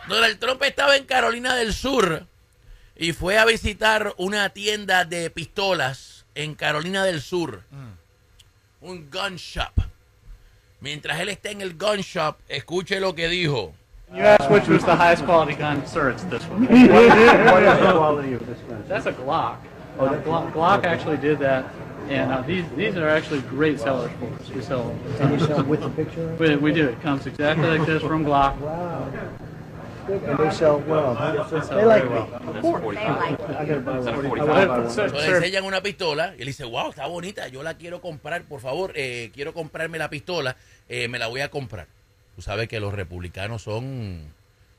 Donald 0.08 0.38
Trump 0.38 0.62
estaba 0.62 0.96
en 0.96 1.04
Carolina 1.04 1.54
del 1.54 1.72
Sur 1.74 2.26
y 2.96 3.12
fue 3.12 3.38
a 3.38 3.44
visitar 3.44 4.14
una 4.16 4.48
tienda 4.50 5.04
de 5.04 5.30
pistolas 5.30 6.24
en 6.34 6.54
Carolina 6.54 7.04
del 7.04 7.20
Sur. 7.20 7.62
Un 8.80 9.10
gun 9.10 9.36
shop. 9.36 9.72
Mientras 10.80 11.18
él 11.20 11.28
está 11.28 11.50
en 11.50 11.60
el 11.60 11.74
gun 11.74 11.98
shop, 11.98 12.36
escuche 12.48 13.00
lo 13.00 13.14
que 13.14 13.28
dijo. 13.28 13.72
You 14.14 14.22
asked 14.22 14.50
which 14.50 14.68
was 14.68 14.84
the 14.84 14.96
highest 14.96 15.24
quality 15.24 15.54
gun, 15.54 15.86
sir. 15.86 16.10
It's 16.10 16.24
this 16.24 16.42
one. 16.44 16.62
what 16.66 17.62
is 17.62 17.78
the 17.80 17.92
quality 17.92 18.32
of 18.32 18.46
this 18.46 18.58
gun? 18.68 18.82
That's 18.88 19.06
a 19.06 19.12
Glock. 19.12 19.58
Uh, 19.98 20.20
Glock, 20.22 20.52
Glock 20.52 20.84
actually 20.84 21.18
did 21.18 21.38
that, 21.40 21.66
and 22.08 22.32
uh, 22.32 22.40
these 22.42 22.64
these 22.76 22.96
are 22.96 23.08
actually 23.08 23.42
great 23.42 23.78
sellers 23.78 24.10
for 24.18 24.32
us. 24.32 24.48
We 24.48 24.62
sell. 24.62 24.88
them. 24.88 24.98
And 25.20 25.38
you 25.40 25.46
sell 25.46 25.62
with 25.64 25.80
the 25.80 25.90
picture? 25.90 26.34
We, 26.38 26.56
we 26.56 26.72
do. 26.72 26.88
It 26.88 27.02
comes 27.02 27.26
exactly 27.26 27.66
like 27.66 27.86
this 27.86 28.02
from 28.02 28.24
Glock. 28.24 28.58
Wow. 28.60 29.12
And 30.08 30.38
they 30.38 30.50
sell 30.50 30.82
well. 30.86 31.14
They 31.14 31.84
like 31.84 32.08
me. 32.10 32.18
Of 32.18 32.62
course. 32.62 32.96
I 32.96 33.64
gotta 33.66 33.80
buy 33.80 33.98
one. 33.98 34.08
I 34.08 34.44
wanna 34.44 34.46
buy 34.46 34.68
one. 34.68 34.90
sir, 34.90 35.10
So, 35.10 35.16
le 35.16 35.26
enseñan 35.36 35.64
una 35.64 35.82
pistola 35.82 36.34
y 36.36 36.40
él 36.42 36.46
dice, 36.46 36.64
wow, 36.64 36.90
está 36.90 37.06
bonita, 37.06 37.48
yo 37.48 37.62
la 37.62 37.74
quiero 37.74 38.00
comprar, 38.00 38.42
por 38.44 38.60
favor, 38.60 38.92
eh, 38.94 39.30
quiero 39.34 39.52
comprarme 39.52 39.98
la 39.98 40.08
pistola, 40.08 40.56
eh, 40.88 41.08
me 41.08 41.18
la 41.18 41.26
voy 41.26 41.42
a 41.42 41.50
comprar. 41.50 41.88
Tú 42.36 42.42
sabes 42.42 42.68
que 42.68 42.80
los 42.80 42.94
republicanos 42.94 43.62
son 43.62 44.32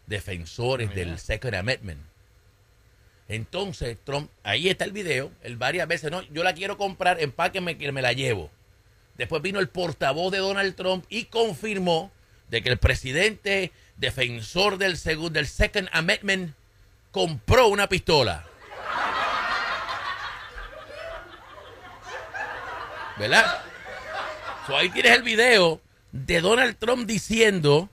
defensores 0.07 0.95
del 0.95 1.19
Second 1.19 1.55
Amendment. 1.55 2.01
Entonces, 3.27 3.97
Trump, 4.03 4.31
ahí 4.43 4.69
está 4.69 4.85
el 4.85 4.91
video, 4.91 5.31
él 5.43 5.57
varias 5.57 5.87
veces, 5.87 6.09
no, 6.09 6.23
yo 6.23 6.43
la 6.43 6.53
quiero 6.53 6.77
comprar, 6.77 7.21
empáqueme 7.21 7.77
que 7.77 7.91
me 7.91 8.01
la 8.01 8.13
llevo. 8.13 8.49
Después 9.17 9.41
vino 9.41 9.59
el 9.59 9.69
portavoz 9.69 10.31
de 10.31 10.39
Donald 10.39 10.75
Trump 10.75 11.05
y 11.09 11.25
confirmó 11.25 12.11
de 12.49 12.61
que 12.61 12.69
el 12.69 12.77
presidente 12.77 13.71
defensor 13.97 14.77
del, 14.77 14.95
segu- 14.97 15.29
del 15.29 15.47
Second 15.47 15.89
Amendment 15.91 16.53
compró 17.11 17.67
una 17.67 17.87
pistola. 17.89 18.45
¿Verdad? 23.17 23.61
Ahí 24.67 24.89
tienes 24.89 25.13
el 25.13 25.23
video 25.23 25.81
de 26.11 26.41
Donald 26.41 26.77
Trump 26.77 27.05
diciendo 27.07 27.89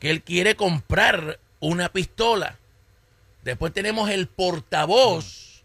que 0.00 0.10
él 0.10 0.22
quiere 0.22 0.56
comprar 0.56 1.38
una 1.60 1.90
pistola. 1.90 2.56
Después 3.42 3.72
tenemos 3.72 4.08
el 4.10 4.26
portavoz 4.26 5.62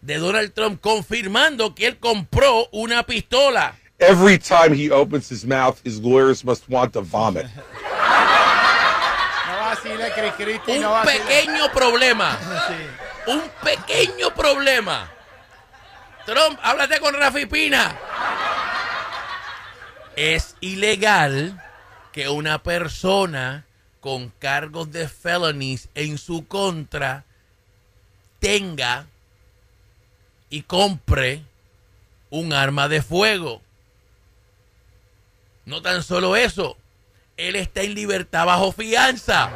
de 0.00 0.18
Donald 0.18 0.52
Trump 0.54 0.80
confirmando 0.80 1.74
que 1.74 1.86
él 1.86 1.98
compró 1.98 2.68
una 2.70 3.04
pistola. 3.04 3.76
Every 4.04 4.38
time 4.38 4.74
he 4.74 4.90
opens 4.90 5.28
his 5.28 5.46
mouth, 5.46 5.80
his 5.82 6.00
lawyers 6.00 6.44
must 6.44 6.68
want 6.68 6.92
to 6.92 7.00
vomit. 7.00 7.46
Un 10.68 10.82
pequeño 11.04 11.72
problema. 11.72 12.38
Un 13.26 13.42
pequeño 13.62 14.34
problema. 14.34 15.08
Trump, 16.26 16.58
háblate 16.62 17.00
con 17.00 17.14
Rafi 17.14 17.46
Pina. 17.46 17.96
Es 20.16 20.56
ilegal 20.60 21.60
que 22.12 22.28
una 22.28 22.62
persona 22.62 23.64
con 24.00 24.30
cargos 24.38 24.92
de 24.92 25.08
felonies 25.08 25.88
en 25.94 26.18
su 26.18 26.46
contra 26.46 27.24
tenga 28.38 29.06
y 30.50 30.62
compre 30.62 31.42
un 32.30 32.52
arma 32.52 32.88
de 32.88 33.02
fuego. 33.02 33.63
No 35.64 35.80
tan 35.80 36.02
solo 36.02 36.36
eso, 36.36 36.76
él 37.36 37.56
está 37.56 37.82
en 37.82 37.94
libertad 37.94 38.46
bajo 38.46 38.72
fianza. 38.72 39.50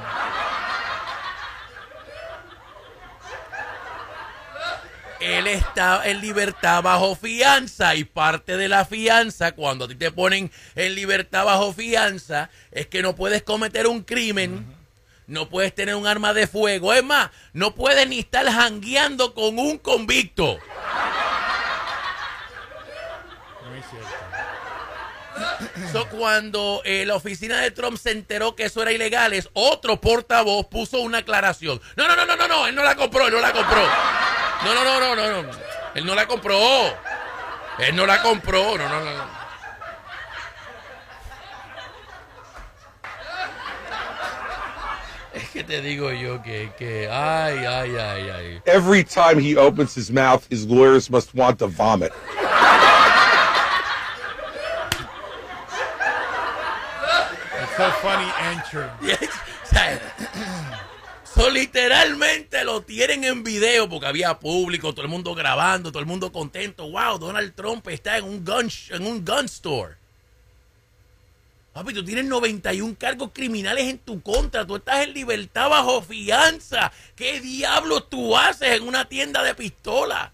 Él 5.21 5.49
está 5.49 6.09
en 6.09 6.21
libertad 6.21 6.83
bajo 6.83 7.17
fianza 7.17 7.97
y 7.97 8.05
parte 8.05 8.57
de 8.57 8.69
la 8.69 8.85
fianza, 8.85 9.53
cuando 9.53 9.85
a 9.85 9.89
ti 9.89 9.97
te 9.97 10.13
ponen 10.13 10.51
en 10.77 10.95
libertad 10.95 11.45
bajo 11.45 11.73
fianza, 11.73 12.51
es 12.71 12.87
que 12.87 13.03
no 13.03 13.17
puedes 13.17 13.43
cometer 13.43 13.89
un 13.89 14.03
crimen, 14.03 14.65
no 15.27 15.49
puedes 15.49 15.75
tener 15.75 15.97
un 15.97 16.07
arma 16.07 16.33
de 16.35 16.47
fuego, 16.47 16.93
es 16.93 17.03
más, 17.03 17.31
no 17.53 17.75
puedes 17.75 18.09
ni 18.09 18.21
estar 18.21 18.47
jangueando 18.47 19.35
con 19.35 19.59
un 19.59 19.79
convicto. 19.79 20.59
Muy 23.69 23.83
cierto. 23.83 24.29
So, 25.93 26.09
cuando 26.09 26.83
eh, 26.85 27.05
la 27.07 27.17
oficina 27.17 27.61
de 27.61 27.71
Trump 27.71 27.99
se 27.99 28.13
enteró 28.13 28.55
que 28.55 28.65
eso 28.65 28.83
era 28.83 28.93
ilegal, 28.93 29.33
es 29.33 29.49
otro 29.55 30.01
portavoz 30.01 30.67
puso 30.67 31.01
una 31.01 31.19
aclaración. 31.19 31.81
No, 31.97 32.07
no, 32.07 32.15
no, 32.15 32.27
no, 32.27 32.37
no, 32.37 32.49
no, 32.49 32.67
él 32.67 32.75
no 32.75 32.85
la 32.85 32.95
compró, 32.95 33.27
él 33.27 33.33
no 33.33 33.41
la 33.41 33.53
compró. 33.53 33.83
No, 34.65 34.75
no, 34.75 34.85
no, 34.85 35.01
no, 35.01 35.17
no, 35.17 35.43
no. 35.43 35.51
Él 35.95 36.07
no 36.07 36.15
la 36.15 36.27
compró. 36.27 36.59
Él 37.79 37.95
no 37.95 38.07
la 38.07 38.23
compró, 38.23 38.77
no, 38.77 38.89
no, 38.89 39.05
no. 39.05 39.17
no. 39.17 39.39
Es 45.35 45.51
que 45.51 45.63
te 45.63 45.81
digo 45.81 46.11
yo 46.11 46.43
que, 46.43 46.73
que, 46.77 47.09
ay, 47.09 47.59
ay, 47.65 47.97
ay, 47.97 48.31
ay. 48.31 48.63
Every 48.67 49.05
time 49.05 49.39
he 49.39 49.57
opens 49.57 49.95
his 49.95 50.11
mouth, 50.11 50.45
his 50.51 50.67
lawyers 50.67 51.09
must 51.09 51.33
want 51.35 51.61
to 51.61 51.69
vomit. 51.69 52.13
So 57.79 57.91
funny 58.03 58.27
so, 61.23 61.49
literalmente 61.49 62.65
lo 62.65 62.83
tienen 62.83 63.23
en 63.23 63.45
video 63.45 63.89
porque 63.89 64.07
había 64.07 64.37
público, 64.41 64.93
todo 64.93 65.05
el 65.05 65.09
mundo 65.09 65.33
grabando, 65.33 65.93
todo 65.93 66.01
el 66.01 66.07
mundo 66.07 66.33
contento. 66.33 66.91
Wow, 66.91 67.19
Donald 67.19 67.55
Trump 67.55 67.87
está 67.89 68.19
en 68.19 68.25
un 68.25 68.45
gun, 68.45 68.69
en 68.91 69.07
un 69.07 69.25
gun 69.25 69.45
store. 69.45 69.95
Papi, 71.73 71.95
tú 71.95 72.05
tienes 72.05 72.25
91 72.25 72.97
cargos 72.99 73.31
criminales 73.33 73.85
en 73.85 73.99
tu 73.99 74.21
contra. 74.21 74.67
Tú 74.67 74.75
estás 74.77 75.05
en 75.05 75.15
libertad 75.15 75.69
bajo 75.69 76.03
fianza. 76.03 76.91
¿Qué 77.15 77.41
diablos 77.41 78.11
tú 78.11 78.37
haces 78.37 78.71
en 78.71 78.89
una 78.89 79.05
tienda 79.09 79.45
de 79.45 79.55
pistola? 79.55 80.33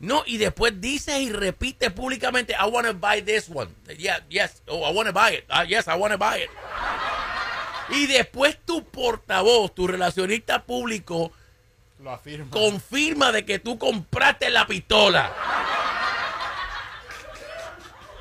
No, 0.00 0.22
y 0.26 0.36
después 0.36 0.80
dices 0.80 1.18
y 1.20 1.32
repites 1.32 1.90
públicamente, 1.92 2.52
I 2.54 2.68
want 2.70 2.86
to 2.86 2.94
buy 2.94 3.20
this 3.20 3.48
one. 3.52 3.70
Yeah, 3.98 4.24
yes, 4.28 4.62
oh, 4.68 4.88
I 4.88 4.92
want 4.94 5.08
to 5.08 5.12
buy 5.12 5.34
it. 5.34 5.44
Ah, 5.48 5.64
yes, 5.64 5.88
I 5.88 5.94
want 5.96 6.12
to 6.12 6.18
buy 6.18 6.42
it. 6.42 6.50
Y 7.90 8.06
después 8.06 8.56
tu 8.64 8.84
portavoz, 8.84 9.74
tu 9.74 9.88
relacionista 9.88 10.62
público, 10.62 11.32
Lo 12.00 12.12
afirma. 12.12 12.50
confirma 12.50 13.32
de 13.32 13.44
que 13.44 13.58
tú 13.58 13.76
compraste 13.78 14.50
la 14.50 14.66
pistola. 14.68 15.32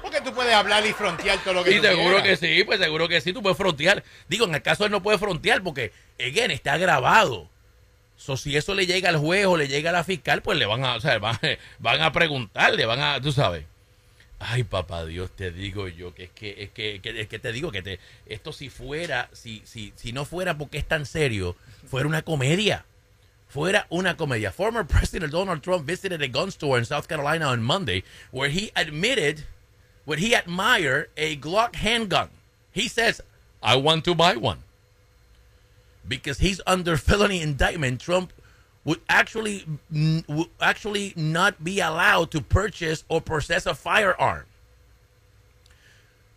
Porque 0.02 0.22
tú 0.22 0.34
puedes 0.34 0.54
hablar 0.54 0.86
y 0.86 0.94
frontear 0.94 1.38
todo 1.44 1.54
lo 1.56 1.64
que 1.64 1.72
Y 1.72 1.78
tú 1.78 1.84
seguro 1.84 2.22
quieras. 2.22 2.40
que 2.40 2.48
sí, 2.48 2.64
pues 2.64 2.80
seguro 2.80 3.08
que 3.10 3.20
sí, 3.22 3.34
tú 3.34 3.42
puedes 3.44 3.58
frontear. 3.58 4.04
Digo, 4.30 4.46
en 4.46 4.56
el 4.56 4.62
caso 4.62 4.86
él 4.86 4.92
no 4.92 5.04
puede 5.04 5.18
frontear 5.18 5.62
porque, 5.62 5.92
again, 6.20 6.50
está 6.52 6.78
grabado. 6.78 7.50
So, 8.18 8.36
si 8.36 8.58
eso 8.58 8.74
le 8.76 8.86
llega 8.88 9.10
al 9.10 9.18
juez 9.18 9.46
o 9.46 9.56
le 9.58 9.68
llega 9.68 9.92
a 9.92 9.94
la 9.94 10.04
fiscal, 10.04 10.42
pues 10.42 10.58
le 10.58 10.66
van 10.66 10.84
a, 10.84 10.96
o 10.96 11.00
sea, 11.00 11.18
van, 11.20 11.38
van 11.80 12.02
a 12.02 12.12
preguntarle, 12.12 12.86
van 12.86 13.00
a, 13.00 13.22
tú 13.22 13.32
sabes. 13.32 13.64
Ay, 14.40 14.64
papá 14.64 15.04
Dios, 15.06 15.32
te 15.36 15.52
digo 15.52 15.88
yo 15.88 16.14
que 16.14 16.26
es 16.26 16.30
que, 16.32 16.64
es 16.64 16.70
que, 16.70 17.00
que- 17.02 17.22
es 17.22 17.28
que 17.28 17.40
te 17.40 17.52
digo 17.52 17.72
que 17.72 17.82
te, 17.82 18.00
esto 18.28 18.54
si 18.54 18.70
fuera, 18.70 19.30
si, 19.34 19.64
si, 19.66 19.94
si 19.96 20.12
no 20.12 20.26
fuera 20.26 20.58
porque 20.58 20.78
es 20.78 20.88
tan 20.88 21.06
serio, 21.08 21.56
fuera 21.88 22.08
una 22.08 22.22
comedia. 22.22 22.86
Fuera 23.50 23.88
una 23.90 24.18
comedia. 24.18 24.52
Former 24.52 24.86
President 24.86 25.32
Donald 25.32 25.62
Trump 25.62 25.88
visited 25.88 26.22
a 26.22 26.28
gun 26.28 26.50
store 26.50 26.78
in 26.80 26.86
South 26.86 27.08
Carolina 27.08 27.48
on 27.48 27.64
Monday 27.64 28.04
where 28.32 28.50
he 28.52 28.72
admitted 28.76 29.46
would 30.06 30.20
he 30.20 30.36
admire 30.36 31.10
a 31.18 31.38
Glock 31.38 31.76
handgun. 31.76 32.30
He 32.74 32.90
says, 32.90 33.22
I 33.64 33.78
want 33.78 34.04
to 34.06 34.14
buy 34.14 34.36
one. 34.36 34.60
Because 36.08 36.40
he's 36.40 36.62
under 36.66 36.98
felony 37.08 37.42
indictment, 37.42 38.00
Trump 38.00 38.34
would 38.84 39.02
actually 39.10 39.66
would 40.28 40.50
actually 40.62 41.14
not 41.16 41.64
be 41.64 41.80
allowed 41.80 42.32
to 42.32 42.42
purchase 42.42 43.04
or 43.10 43.20
possess 43.20 43.66
a 43.66 43.76
firearm. 43.76 44.46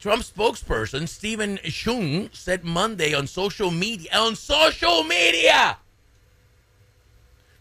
Trump 0.00 0.22
spokesperson 0.22 1.06
Stephen 1.06 1.59
Chung 1.64 2.30
said 2.33 2.64
Monday 2.64 3.14
on 3.14 3.26
social 3.26 3.70
media 3.70 4.11
on 4.14 4.35
social 4.35 5.04
media 5.04 5.78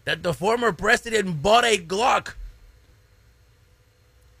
that 0.04 0.22
the 0.22 0.32
former 0.32 0.72
president 0.72 1.42
bought 1.42 1.64
a 1.64 1.76
Glock 1.76 2.34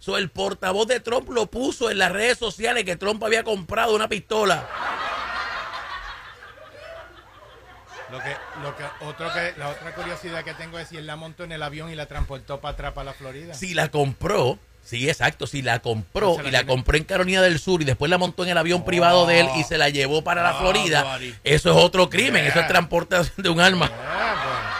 So, 0.00 0.16
el 0.16 0.30
portavoz 0.30 0.86
de 0.86 0.98
Trump 1.00 1.28
lo 1.28 1.46
puso 1.46 1.90
en 1.90 1.98
las 1.98 2.10
redes 2.10 2.38
sociales 2.38 2.84
que 2.84 2.96
Trump 2.96 3.22
había 3.22 3.44
comprado 3.44 3.94
una 3.94 4.08
pistola. 4.08 4.66
Lo 8.10 8.18
que, 8.18 8.34
lo 8.62 8.76
que, 8.76 8.82
otro 9.04 9.32
que, 9.32 9.54
la 9.58 9.68
otra 9.68 9.94
curiosidad 9.94 10.42
que 10.44 10.52
tengo 10.54 10.78
es 10.78 10.88
si 10.88 10.96
él 10.96 11.06
la 11.06 11.16
montó 11.16 11.44
en 11.44 11.52
el 11.52 11.62
avión 11.62 11.90
y 11.90 11.94
la 11.94 12.06
transportó 12.06 12.60
para 12.60 12.72
atrás 12.72 12.92
para 12.92 13.04
la 13.06 13.12
Florida. 13.12 13.54
Si 13.54 13.72
la 13.72 13.88
compró, 13.88 14.58
sí, 14.84 15.08
exacto, 15.08 15.46
si 15.46 15.62
la 15.62 15.78
compró 15.78 16.36
la 16.42 16.48
y 16.48 16.50
la 16.50 16.58
tiene. 16.60 16.66
compró 16.72 16.96
en 16.96 17.04
Carolina 17.04 17.40
del 17.40 17.60
Sur 17.60 17.82
y 17.82 17.84
después 17.84 18.10
la 18.10 18.18
montó 18.18 18.42
en 18.42 18.50
el 18.50 18.58
avión 18.58 18.84
privado 18.84 19.26
de 19.26 19.40
él 19.40 19.48
y 19.56 19.62
se 19.64 19.78
la 19.78 19.90
llevó 19.90 20.24
para 20.24 20.42
la 20.42 20.56
Oh, 20.56 20.60
Florida, 20.60 21.04
buddy. 21.04 21.34
eso 21.44 21.70
es 21.70 21.76
otro 21.76 22.10
crimen, 22.10 22.44
eso 22.44 22.58
es 22.60 22.66
transportación 22.66 23.34
de 23.42 23.48
un 23.48 23.60
arma. 23.60 23.90
Ah. 23.94 24.76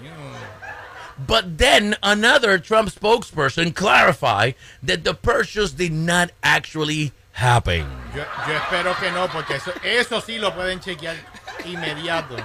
Mm. 0.00 1.26
But 1.26 1.58
then 1.58 1.96
another 2.02 2.58
Trump 2.60 2.90
spokesperson 2.90 3.74
clarified 3.74 4.54
that 4.84 5.02
the 5.02 5.14
purchase 5.14 5.72
did 5.72 5.92
not 5.92 6.30
actually 6.44 7.12
happen. 7.40 7.86
Yo, 8.14 8.24
yo 8.48 8.54
espero 8.56 8.96
que 8.98 9.10
no, 9.10 9.28
porque 9.30 9.56
eso, 9.56 9.72
eso 9.82 10.20
sí 10.20 10.38
lo 10.38 10.54
pueden 10.54 10.80
chequear 10.80 11.16
inmediato. 11.64 12.36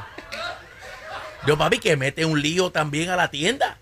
Yo, 1.45 1.57
papi, 1.57 1.79
que 1.79 1.97
mete 1.97 2.25
un 2.25 2.41
lío 2.41 2.71
también 2.71 3.09
a 3.09 3.15
la 3.15 3.29
tienda. 3.29 3.77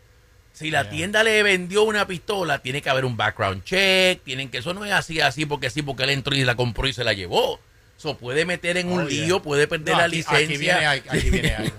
Si 0.53 0.69
la 0.69 0.83
Yeah. 0.83 0.91
tienda 0.91 1.23
le 1.23 1.41
vendió 1.43 1.83
una 1.83 2.05
pistola, 2.07 2.59
tiene 2.59 2.81
que 2.81 2.89
haber 2.89 3.05
un 3.05 3.15
background 3.17 3.63
check, 3.63 4.21
tienen 4.23 4.49
que 4.49 4.59
eso 4.59 4.73
no 4.73 4.83
es 4.85 4.91
así, 4.91 5.21
así 5.21 5.45
porque 5.45 5.69
sí, 5.69 5.81
porque 5.81 6.03
él 6.03 6.09
entró 6.11 6.35
y 6.35 6.43
la 6.43 6.55
compró 6.55 6.87
y 6.87 6.93
se 6.93 7.03
la 7.03 7.13
llevó. 7.13 7.59
Eso 7.97 8.17
puede 8.17 8.45
meter 8.45 8.77
en 8.77 8.91
un 8.91 9.01
Oh, 9.01 9.07
yeah. 9.07 9.25
lío, 9.25 9.41
puede 9.41 9.67
perder 9.67 9.93
No, 9.93 9.99
la 9.99 10.05
aquí- 10.05 10.17
licencia. 10.17 10.39
Aquí 10.39 10.57
viene, 10.57 10.85
aquí 10.87 11.29
viene 11.29 11.55
algo. 11.55 11.75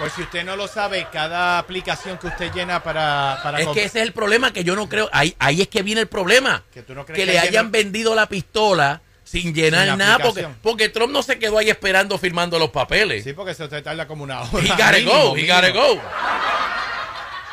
Por 0.00 0.10
si 0.10 0.22
usted 0.22 0.44
no 0.46 0.56
lo 0.56 0.66
sabe, 0.66 1.06
cada 1.12 1.58
aplicación 1.58 2.16
que 2.16 2.28
usted 2.28 2.50
llena 2.54 2.82
para... 2.82 3.38
para 3.42 3.60
Es 3.60 3.68
que 3.68 3.84
ese 3.84 4.00
es 4.00 4.06
el 4.06 4.14
problema 4.14 4.50
que 4.50 4.64
yo 4.64 4.74
no 4.74 4.88
creo. 4.88 5.10
Ahí, 5.12 5.36
ahí 5.38 5.60
es 5.60 5.68
que 5.68 5.82
viene 5.82 6.00
el 6.00 6.06
problema. 6.06 6.62
Que 6.72 6.82
tú 6.82 6.94
no 6.94 7.04
crees 7.04 7.20
que 7.20 7.26
que 7.26 7.32
le 7.32 7.38
hayan 7.38 7.70
vendido 7.70 8.14
la 8.14 8.26
pistola 8.26 9.02
sin 9.24 9.54
llenar 9.54 9.88
Sin 9.88 9.98
nada. 9.98 10.18
Porque, 10.24 10.48
porque 10.62 10.88
Trump 10.88 11.12
no 11.12 11.22
se 11.22 11.38
quedó 11.38 11.58
ahí 11.58 11.68
esperando 11.68 12.16
firmando 12.16 12.58
los 12.58 12.70
papeles. 12.70 13.24
Sí, 13.24 13.34
porque 13.34 13.52
eso 13.52 13.68
te 13.68 13.82
tarda 13.82 14.06
como 14.06 14.24
una 14.24 14.40
hora. 14.40 14.64
He 14.64 14.68
gotta 14.68 14.92
Mínimo, 14.92 15.12
go, 15.12 15.36
he 15.36 15.42
mínimo. 15.42 15.54
gotta 15.54 15.70
go. 15.70 16.00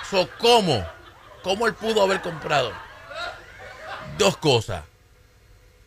So, 0.10 0.29
¿cómo? 0.39 0.88
¿Cómo 1.43 1.67
él 1.67 1.73
pudo 1.73 2.01
haber 2.01 2.21
comprado? 2.21 2.71
Dos 4.17 4.38
cosas. 4.38 4.83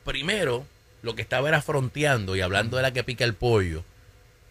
Primero, 0.05 0.67
lo 1.01 1.15
que 1.15 1.23
estaba 1.23 1.49
era 1.49 1.63
fronteando 1.63 2.37
y 2.37 2.43
hablando 2.43 2.77
de 2.77 2.83
la 2.83 2.93
que 2.93 3.03
pica 3.03 3.25
el 3.25 3.33
pollo. 3.35 3.83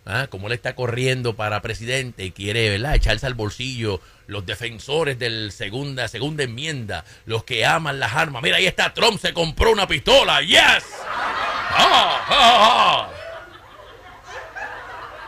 ¿Ah? 0.05 0.27
como 0.29 0.47
él 0.47 0.53
está 0.53 0.75
corriendo 0.75 1.35
para 1.35 1.61
presidente 1.61 2.25
y 2.25 2.31
quiere 2.31 2.69
¿verdad? 2.69 2.95
echarse 2.95 3.25
al 3.25 3.33
bolsillo 3.33 4.01
los 4.27 4.45
defensores 4.45 5.17
del 5.17 5.51
segunda, 5.51 6.07
segunda 6.07 6.43
enmienda, 6.43 7.03
los 7.25 7.43
que 7.43 7.65
aman 7.65 7.99
las 7.99 8.13
armas. 8.13 8.43
Mira, 8.43 8.57
ahí 8.57 8.67
está 8.67 8.93
Trump, 8.93 9.19
se 9.19 9.33
compró 9.33 9.71
una 9.71 9.87
pistola. 9.87 10.41
¡Yes! 10.41 10.83
¡Ah, 11.01 12.25
ah, 12.27 12.27
ah! 12.29 13.09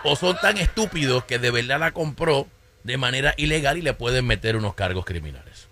O 0.04 0.16
son 0.16 0.38
tan 0.40 0.58
estúpidos 0.58 1.26
que 1.26 1.40
de 1.40 1.52
verdad 1.52 1.80
la 1.80 1.92
compró 1.92 2.48
de 2.84 2.98
manera 2.98 3.34
ilegal 3.38 3.78
y 3.78 3.82
le 3.82 3.94
pueden 3.94 4.26
meter 4.26 4.56
unos 4.56 4.76
cargos 4.76 5.06
criminales. 5.06 5.68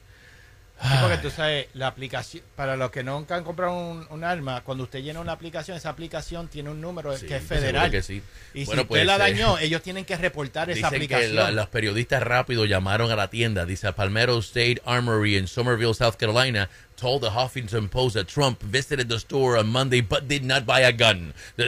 Sí, 0.82 0.88
porque 1.02 1.18
tú 1.18 1.30
sabes, 1.30 1.68
la 1.74 1.88
aplicación, 1.88 2.42
para 2.56 2.78
los 2.78 2.90
que 2.90 3.04
nunca 3.04 3.36
han 3.36 3.44
comprado 3.44 3.74
un, 3.74 4.08
un 4.10 4.24
arma, 4.24 4.62
cuando 4.62 4.86
usted 4.86 5.00
llena 5.00 5.20
una 5.20 5.34
aplicación, 5.34 5.76
esa 5.76 5.90
aplicación 5.90 6.48
tiene 6.48 6.70
un 6.70 6.80
número 6.80 7.16
Sí, 7.18 7.26
que 7.28 7.36
es 7.36 7.44
federal. 7.44 7.92
que 7.92 8.02
sí. 8.02 8.24
Y 8.54 8.64
Bueno, 8.66 8.84
si 8.84 8.88
pues, 8.88 9.02
usted 9.02 9.06
la 9.08 9.16
eh, 9.28 9.32
dañó, 9.34 9.58
ellos 9.58 9.82
tienen 9.82 10.06
que 10.06 10.16
reportar 10.16 10.70
esa 10.70 10.90
que 10.90 10.96
aplicación. 10.96 11.36
la- 11.36 11.52
los 11.52 11.68
periodistas 11.68 12.24
rápidos 12.24 12.70
llamaron 12.70 13.12
a 13.12 13.18
la 13.18 13.30
tienda. 13.30 13.66
Dice 13.66 13.88
a 13.88 13.92
Palmetto 13.96 14.40
State 14.40 14.82
Armory 14.86 15.36
in 15.38 15.48
Somerville, 15.48 15.94
South 15.94 16.16
Carolina, 16.16 16.70
told 16.96 17.22
the 17.24 17.30
Huffington 17.30 17.90
Post 17.90 18.16
that 18.16 18.26
Trump 18.28 18.62
visited 18.64 19.10
the 19.10 19.16
store 19.18 19.60
on 19.60 19.68
Monday 19.68 20.02
but 20.02 20.28
did 20.30 20.44
not 20.44 20.66
buy 20.66 20.82
a 20.86 20.92
gun. 20.94 21.34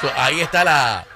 So, 0.00 0.10
ahí 0.16 0.40
está 0.40 0.64
la, 0.64 1.06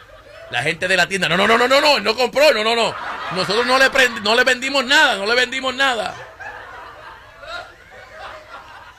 la 0.53 0.62
gente 0.62 0.87
de 0.87 0.96
la 0.96 1.09
tienda. 1.09 1.29
No, 1.29 1.37
no, 1.37 1.49
no, 1.49 1.59
no, 1.59 1.66
no, 1.66 1.81
no, 1.81 1.99
no 1.99 2.14
compró, 2.14 2.53
no, 2.55 2.62
no, 2.62 2.77
no. 2.77 2.94
Nosotros 3.35 3.66
no 3.66 3.77
le, 3.79 3.87
no 4.22 4.37
le 4.37 4.44
vendimos 4.44 4.85
nada, 4.85 5.16
no 5.16 5.27
le 5.27 5.35
vendimos 5.35 5.75
nada. 5.75 6.14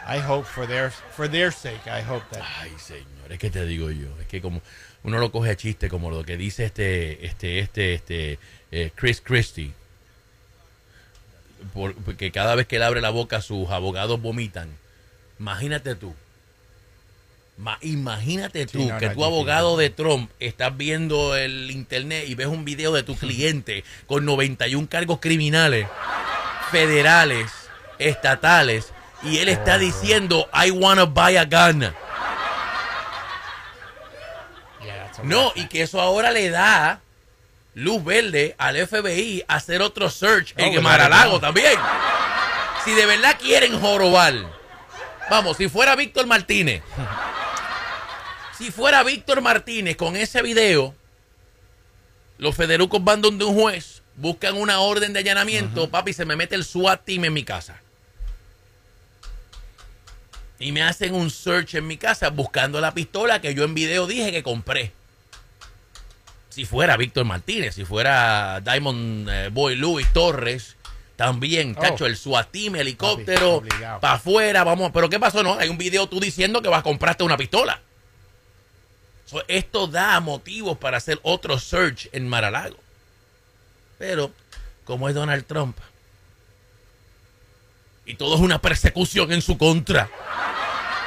I 0.10 0.20
hope 0.20 0.46
for 0.48 0.65
their, 0.65 0.89
for 0.91 1.28
their 1.30 1.52
sake, 1.52 1.86
I 1.86 2.02
hope 2.02 2.24
that. 2.32 2.41
Ay, 2.62 2.72
señor, 2.80 3.30
es 3.32 3.39
que 3.39 3.50
te 3.50 3.65
digo 3.65 3.91
yo, 3.91 4.08
es 4.22 4.28
que 4.28 4.41
como 4.41 4.62
uno 5.04 5.17
lo 5.20 5.32
coge 5.32 5.52
a 5.52 5.58
chiste 5.58 5.89
como 5.89 6.10
lo 6.10 6.24
que 6.24 6.38
dice 6.38 6.63
este, 6.65 7.26
este, 7.26 7.60
este, 7.60 7.93
este, 7.93 8.39
eh, 8.72 8.91
Chris 8.96 9.20
Christie, 9.22 9.74
por- 11.74 11.93
porque 11.96 12.32
cada 12.32 12.56
vez 12.56 12.67
que 12.67 12.78
él 12.78 12.84
abre 12.84 13.02
la 13.02 13.10
boca 13.10 13.41
sus 13.41 13.70
abogados 13.70 14.22
vomitan. 14.22 14.70
Imagínate 15.39 15.96
tú, 15.96 16.15
ma- 17.58 17.78
imagínate 17.82 18.65
tú 18.65 18.80
Sí, 18.80 18.86
no, 18.88 18.98
que 18.98 19.08
no, 19.08 19.13
tu 19.13 19.26
abogado 19.26 19.76
de 19.78 19.89
Trump 19.89 20.32
estás 20.39 20.76
viendo 20.78 21.36
el 21.36 21.70
internet 21.72 22.26
y 22.28 22.36
ves 22.36 22.48
un 22.48 22.63
video 22.65 22.93
de 22.93 23.04
tu 23.04 23.15
cliente 23.17 23.84
con 24.08 24.26
91 24.26 24.88
cargos 24.88 25.20
criminales, 25.20 25.88
federales, 26.72 27.52
estatales, 28.00 28.93
y 29.23 29.39
él 29.39 29.49
está 29.49 29.77
diciendo, 29.77 30.49
I 30.53 30.71
wanna 30.71 31.06
buy 31.06 31.38
a 31.38 31.45
gun. 31.45 31.82
Yeah, 34.84 35.12
No, 35.23 35.51
y 35.56 35.67
que 35.67 35.82
eso 35.82 35.99
ahora 35.99 36.32
le 36.32 36.49
da 36.49 37.01
luz 37.73 38.03
verde 38.03 38.56
al 38.58 38.75
FBI 38.88 39.43
a 39.47 39.56
hacer 39.56 39.82
otro 39.82 40.10
search 40.10 40.53
Oh, 40.58 40.62
en 40.62 40.82
Maralago 40.84 41.39
también. 41.39 41.80
Si 42.84 42.91
de 42.93 43.06
verdad 43.06 43.38
quieren 43.39 43.80
jorobar, 43.80 44.34
vamos, 45.30 45.58
si 45.58 45.67
fuera 45.67 45.95
Víctor 45.95 46.25
Martínez, 46.25 46.82
si 48.58 48.71
fuera 48.71 49.03
Víctor 49.03 49.41
Martínez 49.41 49.97
con 49.97 50.15
ese 50.15 50.41
video, 50.41 50.95
los 52.38 52.56
federucos 52.56 53.03
van 53.03 53.21
donde 53.21 53.45
un 53.45 53.56
juez, 53.60 54.01
buscan 54.15 54.56
una 54.56 54.80
orden 54.80 55.12
de 55.13 55.19
allanamiento, 55.19 55.89
papi, 55.89 56.13
se 56.13 56.25
me 56.25 56.36
mete 56.36 56.56
el 56.56 56.63
SWAT 56.63 57.03
team 57.03 57.25
en 57.25 57.34
mi 57.34 57.43
casa. 57.43 57.82
Y 60.60 60.72
me 60.72 60.82
hacen 60.84 61.13
un 61.13 61.30
search 61.30 61.76
en 61.76 61.86
mi 61.88 61.98
casa 61.98 62.30
buscando 62.30 62.82
la 62.82 62.93
pistola 62.93 63.41
que 63.41 63.54
yo 63.54 63.63
en 63.63 63.74
video 63.76 64.08
dije 64.08 64.32
que 64.32 64.43
compré. 64.43 64.91
Si 66.50 66.65
fuera 66.65 66.98
Víctor 66.98 67.26
Martínez, 67.26 67.76
si 67.76 67.86
fuera 67.86 68.60
Diamond 68.62 69.30
eh, 69.30 69.50
Boy 69.50 69.76
Luis 69.76 70.12
Torres, 70.13 70.76
también, 71.15 71.76
Oh. 71.78 71.82
cacho, 71.82 72.06
el 72.06 72.17
SWAT 72.17 72.50
team, 72.52 72.76
helicóptero, 72.76 73.63
para 74.02 74.13
afuera, 74.15 74.63
vamos. 74.63 74.91
Pero 74.93 75.10
¿qué 75.10 75.20
pasó? 75.20 75.43
No, 75.43 75.54
hay 75.56 75.70
un 75.70 75.78
video 75.78 76.08
tú 76.08 76.20
diciendo 76.20 76.62
que 76.62 76.70
vas 76.70 76.80
a 76.80 76.84
comprarte 76.84 77.24
una 77.24 77.38
pistola. 77.38 77.82
So, 79.26 79.43
esto 79.48 79.88
da 79.88 80.20
motivos 80.20 80.78
para 80.78 80.98
hacer 80.98 81.20
otro 81.22 81.60
search 81.60 82.08
en 82.13 82.28
Maralago. 82.28 82.78
Pero, 84.00 84.32
como 84.86 85.10
es 85.10 85.15
Donald 85.15 85.46
Trump, 85.46 85.78
y 88.06 88.15
todo 88.15 88.36
es 88.36 88.41
una 88.41 88.62
persecución 88.62 89.32
en 89.34 89.41
su 89.41 89.58
contra, 89.58 90.10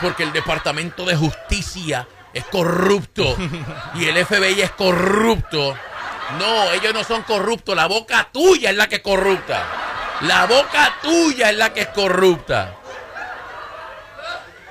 porque 0.00 0.22
el 0.22 0.32
Departamento 0.32 1.04
de 1.04 1.16
Justicia 1.16 2.06
es 2.32 2.44
corrupto 2.44 3.36
y 3.94 4.04
el 4.06 4.24
FBI 4.24 4.60
es 4.60 4.70
corrupto. 4.72 5.76
No, 6.38 6.70
ellos 6.72 6.94
no 6.94 7.02
son 7.04 7.22
corruptos, 7.22 7.74
la 7.74 7.86
boca 7.86 8.28
tuya 8.32 8.70
es 8.70 8.76
la 8.76 8.88
que 8.88 8.96
es 8.96 9.02
corrupta. 9.02 9.64
La 10.22 10.46
boca 10.46 10.94
tuya 11.02 11.50
es 11.50 11.56
la 11.56 11.72
que 11.72 11.80
es 11.82 11.88
corrupta. 11.88 12.74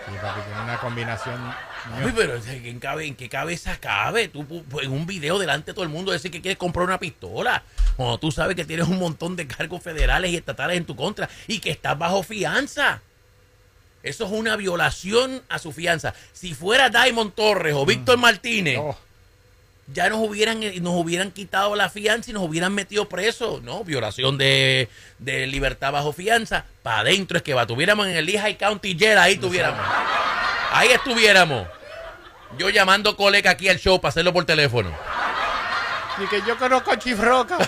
Sí, 0.08 0.14
papi, 0.22 0.42
tiene 0.42 0.62
una 0.62 0.78
combinación. 0.78 1.70
Ay, 1.96 2.14
pero 2.16 2.36
¿en 2.36 2.80
cabe- 2.80 3.08
en 3.08 3.16
qué 3.16 3.30
cabeza 3.30 3.78
cabe? 3.80 4.28
Tú 4.28 4.46
en 4.82 4.92
un 4.92 5.06
video 5.08 5.40
delante 5.40 5.72
de 5.72 5.74
todo 5.74 5.84
el 5.84 5.90
mundo 5.90 6.12
decir 6.12 6.30
que 6.32 6.42
quieres 6.42 6.58
comprar 6.58 6.86
una 6.86 7.00
pistola. 7.00 7.64
Cuando 7.96 8.18
tú 8.20 8.32
sabes 8.32 8.56
que 8.56 8.64
tienes 8.66 8.88
un 8.88 9.00
montón 9.00 9.36
de 9.36 9.48
cargos 9.48 9.82
federales 9.82 10.32
y 10.32 10.36
estatales 10.38 10.78
en 10.78 10.86
tu 10.86 10.96
contra 10.96 11.28
y 11.48 11.60
que 11.60 11.72
estás 11.72 11.98
bajo 11.98 12.22
fianza. 12.24 13.02
Eso 14.04 14.26
es 14.26 14.32
una 14.32 14.56
violación 14.56 15.44
a 15.50 15.60
su 15.60 15.72
fianza. 15.72 16.14
Si 16.34 16.54
fuera 16.54 16.90
Diamond 16.90 17.34
Torres 17.34 17.74
o 17.76 17.86
Víctor 17.86 18.18
Martínez, 18.18 18.78
Oh, 18.80 18.98
ya 19.92 20.08
nos 20.08 20.20
hubieran, 20.20 20.60
nos 20.84 20.94
hubieran 20.94 21.32
quitado 21.32 21.76
la 21.76 21.90
fianza 21.90 22.30
y 22.30 22.34
nos 22.34 22.44
hubieran 22.44 22.74
metido 22.74 23.10
presos. 23.10 23.62
No, 23.64 23.84
violación 23.84 24.38
de, 24.38 24.88
de 25.18 25.48
libertad 25.48 25.92
bajo 25.92 26.14
fianza. 26.14 26.66
Para 26.84 27.00
adentro 27.00 27.38
es 27.38 27.44
que 27.44 27.54
va. 27.56 27.66
Tuviéramos 27.66 28.08
en 28.08 28.16
el 28.16 28.26
Lehigh 28.26 28.58
County 28.58 28.96
Jail, 28.98 29.18
ahí 29.18 29.38
tuviéramos. 29.38 29.80
Ahí 30.72 30.90
estuviéramos. 30.90 31.68
Yo 32.58 32.70
llamando 32.70 33.18
colega 33.18 33.52
aquí 33.52 33.68
al 33.68 33.80
show 33.80 34.00
para 34.00 34.10
hacerlo 34.10 34.32
por 34.32 34.46
teléfono. 34.46 34.92
y 36.24 36.28
que 36.28 36.42
yo 36.48 36.58
conozco 36.58 36.92
a 36.92 37.00
Chifroca. 37.00 37.58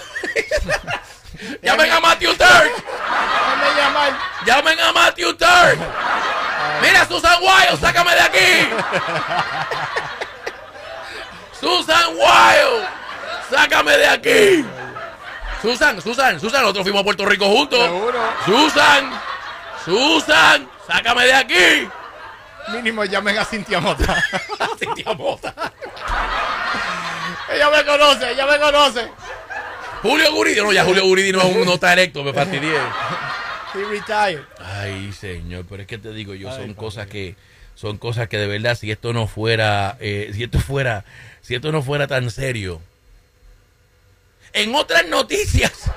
¡Llamen 1.63 1.91
a 1.91 1.99
Matthew 1.99 2.35
Turk! 2.35 2.71
¡Llamen 4.45 4.79
a 4.79 4.91
Matthew 4.93 5.33
Turk! 5.35 5.79
¡Mira, 6.81 7.05
Susan 7.07 7.37
Wild! 7.41 7.79
¡Sácame 7.79 8.11
de 8.15 8.21
aquí! 8.21 8.69
¡Susan 11.59 12.09
Wild! 12.15 12.87
¡Sácame 13.49 13.97
de 13.97 14.07
aquí! 14.07 14.65
Susan, 15.61 16.01
Susan, 16.01 16.39
Susan, 16.39 16.61
nosotros 16.61 16.83
fuimos 16.83 17.01
a 17.01 17.03
Puerto 17.03 17.25
Rico 17.25 17.45
juntos. 17.45 17.79
Seguro. 17.79 18.19
Susan, 18.45 19.11
Susan, 19.85 20.67
sácame 20.87 21.25
de 21.25 21.33
aquí. 21.33 21.89
Mínimo 22.69 23.05
llamen 23.05 23.37
a 23.37 23.45
Cintia 23.45 23.79
Mota. 23.79 24.23
Cintia 24.79 25.13
Mota. 25.13 25.53
ella 27.53 27.69
me 27.69 27.85
conoce, 27.85 28.31
ella 28.31 28.45
me 28.47 28.59
conoce. 28.59 29.11
Julio 30.01 30.31
Guridi, 30.33 30.61
no, 30.61 30.71
ya 30.71 30.83
Julio 30.83 31.05
Guridi 31.05 31.31
no, 31.31 31.43
no 31.43 31.73
está 31.73 31.93
electo, 31.93 32.23
me 32.23 32.33
fastidié. 32.33 32.79
Retired. 33.73 34.43
Ay, 34.59 35.11
señor, 35.13 35.65
pero 35.69 35.81
es 35.81 35.87
que 35.87 35.97
te 35.97 36.13
digo 36.13 36.33
yo, 36.33 36.49
Ay, 36.49 36.57
son 36.57 36.73
cosas 36.73 37.07
que 37.07 37.35
son 37.75 37.97
cosas 37.97 38.27
que 38.27 38.37
de 38.37 38.47
verdad 38.47 38.77
si 38.77 38.91
esto 38.91 39.13
no 39.13 39.27
fuera 39.27 39.97
eh, 39.99 40.31
si 40.33 40.43
esto 40.43 40.59
fuera 40.59 41.05
si 41.41 41.55
esto 41.55 41.71
no 41.71 41.81
fuera 41.81 42.07
tan 42.07 42.29
serio. 42.29 42.81
En 44.53 44.75
otras 44.75 45.07
noticias. 45.07 45.89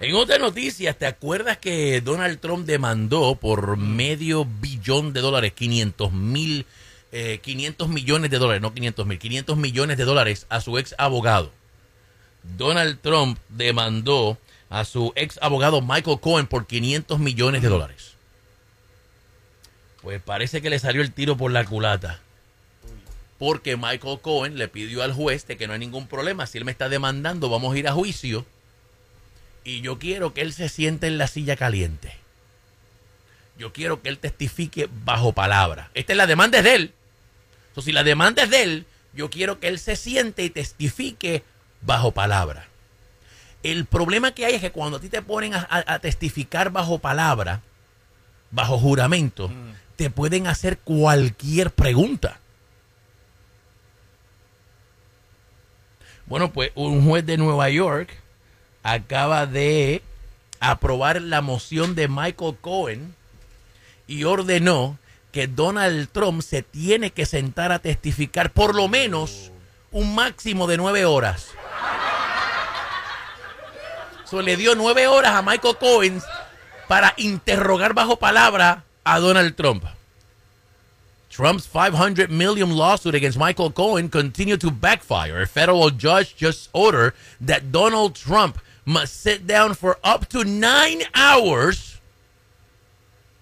En 0.00 0.16
otras 0.16 0.40
noticias, 0.40 0.96
¿te 0.96 1.06
acuerdas 1.06 1.58
que 1.58 2.00
Donald 2.00 2.40
Trump 2.40 2.66
demandó 2.66 3.36
por 3.36 3.76
medio 3.76 4.44
billón 4.44 5.12
de 5.12 5.20
dólares, 5.20 5.52
500 5.52 6.12
mil, 6.12 6.66
eh, 7.12 7.38
500 7.40 7.88
millones 7.88 8.28
de 8.32 8.38
dólares, 8.38 8.60
no 8.62 8.74
500 8.74 9.06
mil, 9.06 9.18
500 9.20 9.56
millones 9.56 9.96
de 9.96 10.04
dólares 10.04 10.46
a 10.48 10.60
su 10.60 10.76
ex 10.76 10.96
abogado? 10.98 11.52
Donald 12.42 12.98
Trump 13.00 13.38
demandó 13.48 14.38
a 14.72 14.86
su 14.86 15.12
ex 15.16 15.38
abogado 15.42 15.82
Michael 15.82 16.18
Cohen 16.18 16.46
por 16.46 16.66
500 16.66 17.18
millones 17.18 17.60
de 17.60 17.68
dólares. 17.68 18.14
Pues 20.00 20.20
parece 20.22 20.62
que 20.62 20.70
le 20.70 20.78
salió 20.78 21.02
el 21.02 21.12
tiro 21.12 21.36
por 21.36 21.52
la 21.52 21.66
culata. 21.66 22.20
Porque 23.38 23.76
Michael 23.76 24.20
Cohen 24.22 24.56
le 24.56 24.68
pidió 24.68 25.02
al 25.02 25.12
juez 25.12 25.46
de 25.46 25.58
que 25.58 25.66
no 25.66 25.74
hay 25.74 25.78
ningún 25.78 26.06
problema. 26.06 26.46
Si 26.46 26.56
él 26.56 26.64
me 26.64 26.72
está 26.72 26.88
demandando, 26.88 27.50
vamos 27.50 27.74
a 27.74 27.78
ir 27.78 27.86
a 27.86 27.92
juicio. 27.92 28.46
Y 29.62 29.82
yo 29.82 29.98
quiero 29.98 30.32
que 30.32 30.40
él 30.40 30.54
se 30.54 30.70
siente 30.70 31.06
en 31.06 31.18
la 31.18 31.26
silla 31.26 31.54
caliente. 31.54 32.16
Yo 33.58 33.74
quiero 33.74 34.00
que 34.00 34.08
él 34.08 34.18
testifique 34.18 34.88
bajo 35.04 35.34
palabra. 35.34 35.90
Esta 35.92 36.14
es 36.14 36.16
la 36.16 36.26
demanda 36.26 36.58
es 36.58 36.64
de 36.64 36.74
él. 36.76 36.94
Entonces, 37.68 37.90
si 37.90 37.92
la 37.92 38.04
demanda 38.04 38.44
es 38.44 38.50
de 38.50 38.62
él, 38.62 38.86
yo 39.12 39.28
quiero 39.28 39.60
que 39.60 39.68
él 39.68 39.78
se 39.78 39.96
siente 39.96 40.44
y 40.44 40.48
testifique 40.48 41.42
bajo 41.82 42.12
palabra. 42.12 42.71
El 43.62 43.86
problema 43.86 44.32
que 44.32 44.44
hay 44.44 44.54
es 44.54 44.60
que 44.60 44.72
cuando 44.72 44.96
a 44.96 45.00
ti 45.00 45.08
te 45.08 45.22
ponen 45.22 45.54
a, 45.54 45.66
a- 45.70 45.94
a 45.94 45.98
testificar 46.00 46.70
bajo 46.70 46.98
palabra, 46.98 47.60
bajo 48.50 48.78
juramento, 48.78 49.50
te 49.96 50.10
pueden 50.10 50.46
hacer 50.46 50.78
cualquier 50.78 51.70
pregunta. 51.70 52.38
Bueno, 56.26 56.52
pues 56.52 56.72
un 56.74 57.06
juez 57.06 57.26
de 57.26 57.36
Nueva 57.36 57.68
York 57.70 58.10
acaba 58.82 59.46
de 59.46 60.02
aprobar 60.60 61.20
la 61.20 61.40
moción 61.40 61.94
de 61.94 62.08
Michael 62.08 62.56
Cohen 62.60 63.14
y 64.06 64.24
ordenó 64.24 64.98
que 65.32 65.46
Donald 65.46 66.08
Trump 66.10 66.42
se 66.42 66.62
tiene 66.62 67.10
que 67.10 67.26
sentar 67.26 67.72
a 67.72 67.78
testificar 67.80 68.50
por 68.52 68.74
lo 68.74 68.88
menos 68.88 69.50
un 69.90 70.14
máximo 70.14 70.66
de 70.66 70.76
nueve 70.76 71.04
horas. 71.04 71.48
So, 74.32 74.40
le 74.40 74.56
dio 74.56 74.74
nueve 74.74 75.06
horas 75.06 75.34
a 75.34 75.42
Michael 75.42 75.76
Cohen 75.76 76.22
para 76.88 77.12
interrogar 77.18 77.92
bajo 77.92 78.18
palabra 78.18 78.82
a 79.04 79.20
Donald 79.20 79.54
Trump. 79.58 79.84
Trump's 81.28 81.66
500 81.66 82.30
million 82.30 82.74
lawsuit 82.74 83.14
against 83.14 83.36
Michael 83.36 83.70
Cohen 83.70 84.08
continued 84.08 84.62
to 84.62 84.70
backfire. 84.70 85.42
A 85.42 85.46
federal 85.46 85.90
judge 85.90 86.34
just 86.34 86.70
ordered 86.72 87.12
that 87.42 87.72
Donald 87.72 88.14
Trump 88.14 88.58
must 88.86 89.20
sit 89.20 89.46
down 89.46 89.74
for 89.74 89.98
up 90.02 90.30
to 90.30 90.44
nine 90.44 91.02
hours 91.14 92.00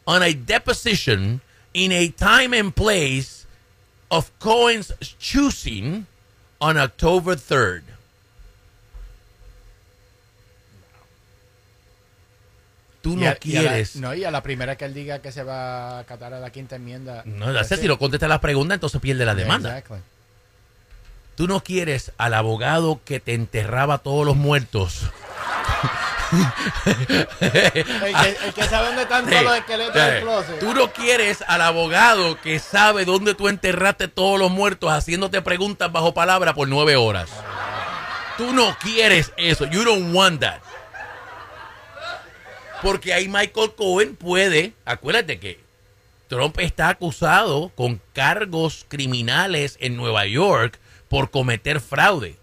on 0.09 0.24
a 0.24 0.35
deposition 0.35 1.40
in 1.72 1.92
a 1.92 2.09
time 2.09 2.53
and 2.53 2.74
place 2.74 3.46
of 4.11 4.37
Cohen's 4.40 4.90
choosing 5.20 6.09
on 6.61 6.76
October 6.76 7.37
3rd. 7.37 7.89
Tú 13.03 13.17
no 13.17 13.23
a- 13.23 13.25
y 13.25 13.29
a 13.29 13.63
la- 13.63 13.71
quieres. 13.71 13.97
no, 13.97 14.15
y 14.15 14.25
a 14.25 14.31
la 14.31 14.43
primera 14.43 14.77
que 14.77 14.85
él 14.85 14.93
diga 14.95 15.21
que 15.21 15.33
se 15.33 15.43
va 15.43 15.97
a 15.97 15.99
acatar 16.01 16.35
a 16.35 16.41
la 16.41 16.51
quinta 16.51 16.77
enmienda. 16.77 17.23
No, 17.25 17.51
ya 17.53 17.63
sé, 17.65 17.71
pues 17.71 17.81
si 17.81 17.89
no 17.89 17.99
contesta 17.99 18.29
las 18.29 18.41
preguntas, 18.41 18.75
entonces 18.77 19.01
pierde 19.01 19.25
la 19.25 19.35
demanda. 19.35 19.71
Exactly. 19.79 19.99
Tú 21.37 21.49
no 21.49 21.61
quieres 21.63 22.13
al 22.19 22.35
abogado 22.35 23.01
que 23.05 23.19
te 23.19 23.33
enterraba 23.33 23.99
todos 23.99 24.27
los 24.27 24.37
muertos. 24.37 25.05
El 27.41 28.15
que, 28.15 28.37
el 28.47 28.55
que 28.55 28.65
sabe 28.65 28.87
dónde 28.89 29.03
están 29.03 29.29
todos 29.29 29.43
los 29.43 29.57
esqueletos 29.57 29.95
del 29.95 30.17
Sí. 30.19 30.23
closet. 30.23 30.59
Tú 30.61 30.75
no 30.75 30.93
quieres 30.93 31.43
al 31.47 31.63
abogado 31.63 32.41
que 32.41 32.59
sabe 32.59 33.05
dónde 33.05 33.35
tú 33.35 33.49
enterraste 33.49 34.09
todos 34.09 34.39
los 34.39 34.51
muertos 34.51 34.93
haciéndote 34.93 35.43
preguntas 35.43 35.91
bajo 35.91 36.15
palabra 36.15 36.55
por 36.55 36.69
nueve 36.69 36.97
horas. 36.97 37.31
Tú 38.37 38.53
no 38.53 38.77
quieres 38.81 39.33
eso. 39.37 39.65
You 39.67 39.85
don't 39.85 40.15
want 40.15 40.41
that. 40.41 40.61
Porque 42.83 43.12
ahí 43.12 43.29
Michael 43.29 43.75
Cohen 43.77 44.16
puede, 44.16 44.73
acuérdate 44.85 45.38
que 45.38 45.61
Trump 46.29 46.59
está 46.61 46.88
acusado 46.88 47.71
con 47.75 48.01
cargos 48.14 48.87
criminales 48.88 49.77
en 49.81 49.97
Nueva 49.97 50.27
York 50.27 50.79
por 51.09 51.31
cometer 51.31 51.81
fraude. 51.81 52.37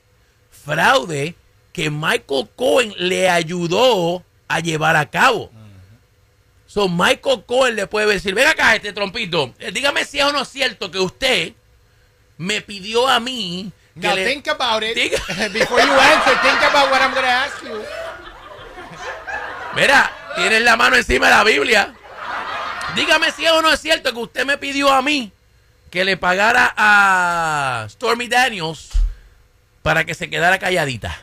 Fraude 0.52 1.36
que 1.73 1.89
Michael 1.89 2.50
Cohen 2.56 2.93
le 2.97 3.30
ayudó 3.30 4.23
a 4.47 4.60
llevar 4.60 4.95
a 4.95 5.10
cabo. 5.10 5.52
So 6.65 6.89
Michael 6.89 7.43
Cohen 7.45 7.76
le 7.78 7.88
puede 7.88 8.08
decir, 8.13 8.36
ven 8.36 8.47
acá 8.47 8.76
este 8.76 8.91
trompito, 8.91 9.54
eh, 9.60 9.71
dígame 9.71 10.04
si 10.04 10.19
es 10.19 10.26
o 10.26 10.34
no 10.34 10.41
es 10.41 10.50
cierto 10.50 10.91
que 10.91 11.00
usted 11.00 11.54
me 12.38 12.62
pidió 12.62 13.08
a 13.08 13.19
mí 13.21 13.71
que 14.00 14.06
Now 14.08 14.15
le- 14.15 14.26
think 14.28 14.47
about 14.50 14.84
it. 14.84 14.95
Diga- 14.95 15.50
Before 15.54 15.82
you 15.82 15.91
answer, 15.93 16.38
think 16.41 16.62
about 16.63 16.91
what 16.91 17.02
I'm 17.02 17.12
going 17.13 17.23
to 17.26 17.32
ask 17.32 17.63
you. 17.63 17.82
Mira, 19.76 20.12
tienes 20.38 20.62
la 20.62 20.78
mano 20.78 20.95
encima 20.95 21.28
de 21.28 21.34
la 21.34 21.43
Biblia. 21.43 21.93
Dígame 22.95 23.32
si 23.32 23.45
es 23.45 23.52
o 23.52 23.62
no 23.62 23.71
es 23.71 23.80
cierto 23.80 24.13
que 24.13 24.19
usted 24.19 24.45
me 24.45 24.58
pidió 24.58 24.91
a 24.91 25.02
mí 25.02 25.32
que 25.89 26.06
le 26.06 26.15
pagara 26.15 26.73
a 26.78 27.88
Stormy 27.89 28.28
Daniels 28.28 28.89
para 29.82 30.06
que 30.06 30.13
se 30.13 30.30
quedara 30.30 30.60
calladita. 30.60 31.17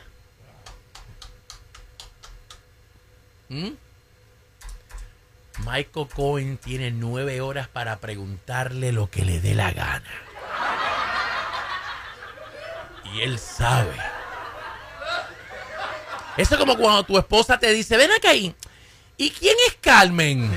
¿Mm? 3.49 3.71
Michael 5.59 6.07
Cohen 6.13 6.57
tiene 6.57 6.91
nueve 6.91 7.41
horas 7.41 7.67
para 7.67 7.99
preguntarle 7.99 8.91
lo 8.91 9.09
que 9.09 9.23
le 9.23 9.39
dé 9.39 9.55
la 9.55 9.71
gana. 9.71 10.11
Y 13.13 13.21
él 13.21 13.39
sabe. 13.39 13.95
Eso 16.37 16.55
es 16.55 16.59
como 16.59 16.75
cuando 16.75 17.03
tu 17.03 17.17
esposa 17.17 17.57
te 17.57 17.71
dice, 17.71 17.95
ven 17.95 18.11
acá 18.11 18.31
ahí. 18.31 18.53
¿Y 19.17 19.29
quién 19.31 19.55
es 19.67 19.77
Carmen? 19.79 20.51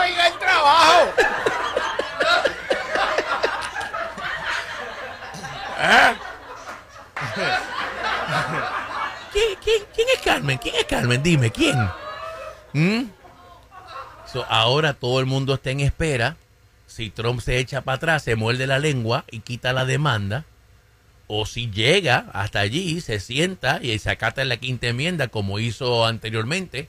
Oiga 0.00 0.26
el 0.26 0.38
trabajo. 0.38 1.12
¿Quién, 9.32 9.58
quién, 9.62 9.82
quién 9.94 10.08
es 10.14 10.20
Carmen? 10.22 10.58
¿Quién 10.58 10.74
es 10.76 10.84
Carmen? 10.84 11.22
Dime, 11.22 11.50
¿quién? 11.50 11.76
¿Mm? 12.72 13.10
So, 14.30 14.44
ahora 14.48 14.92
todo 14.94 15.20
el 15.20 15.26
mundo 15.26 15.54
está 15.54 15.70
en 15.70 15.80
espera. 15.80 16.36
Si 16.86 17.10
Trump 17.10 17.40
se 17.40 17.58
echa 17.58 17.80
para 17.80 17.96
atrás, 17.96 18.22
se 18.22 18.36
muerde 18.36 18.66
la 18.66 18.78
lengua 18.78 19.24
y 19.30 19.40
quita 19.40 19.72
la 19.72 19.84
demanda. 19.84 20.44
O 21.26 21.46
si 21.46 21.70
llega 21.70 22.26
hasta 22.32 22.60
allí, 22.60 23.00
se 23.00 23.20
sienta 23.20 23.80
y 23.82 23.98
se 23.98 24.10
acata 24.10 24.42
en 24.42 24.48
la 24.48 24.58
quinta 24.58 24.88
enmienda, 24.88 25.28
como 25.28 25.58
hizo 25.58 26.04
anteriormente, 26.04 26.88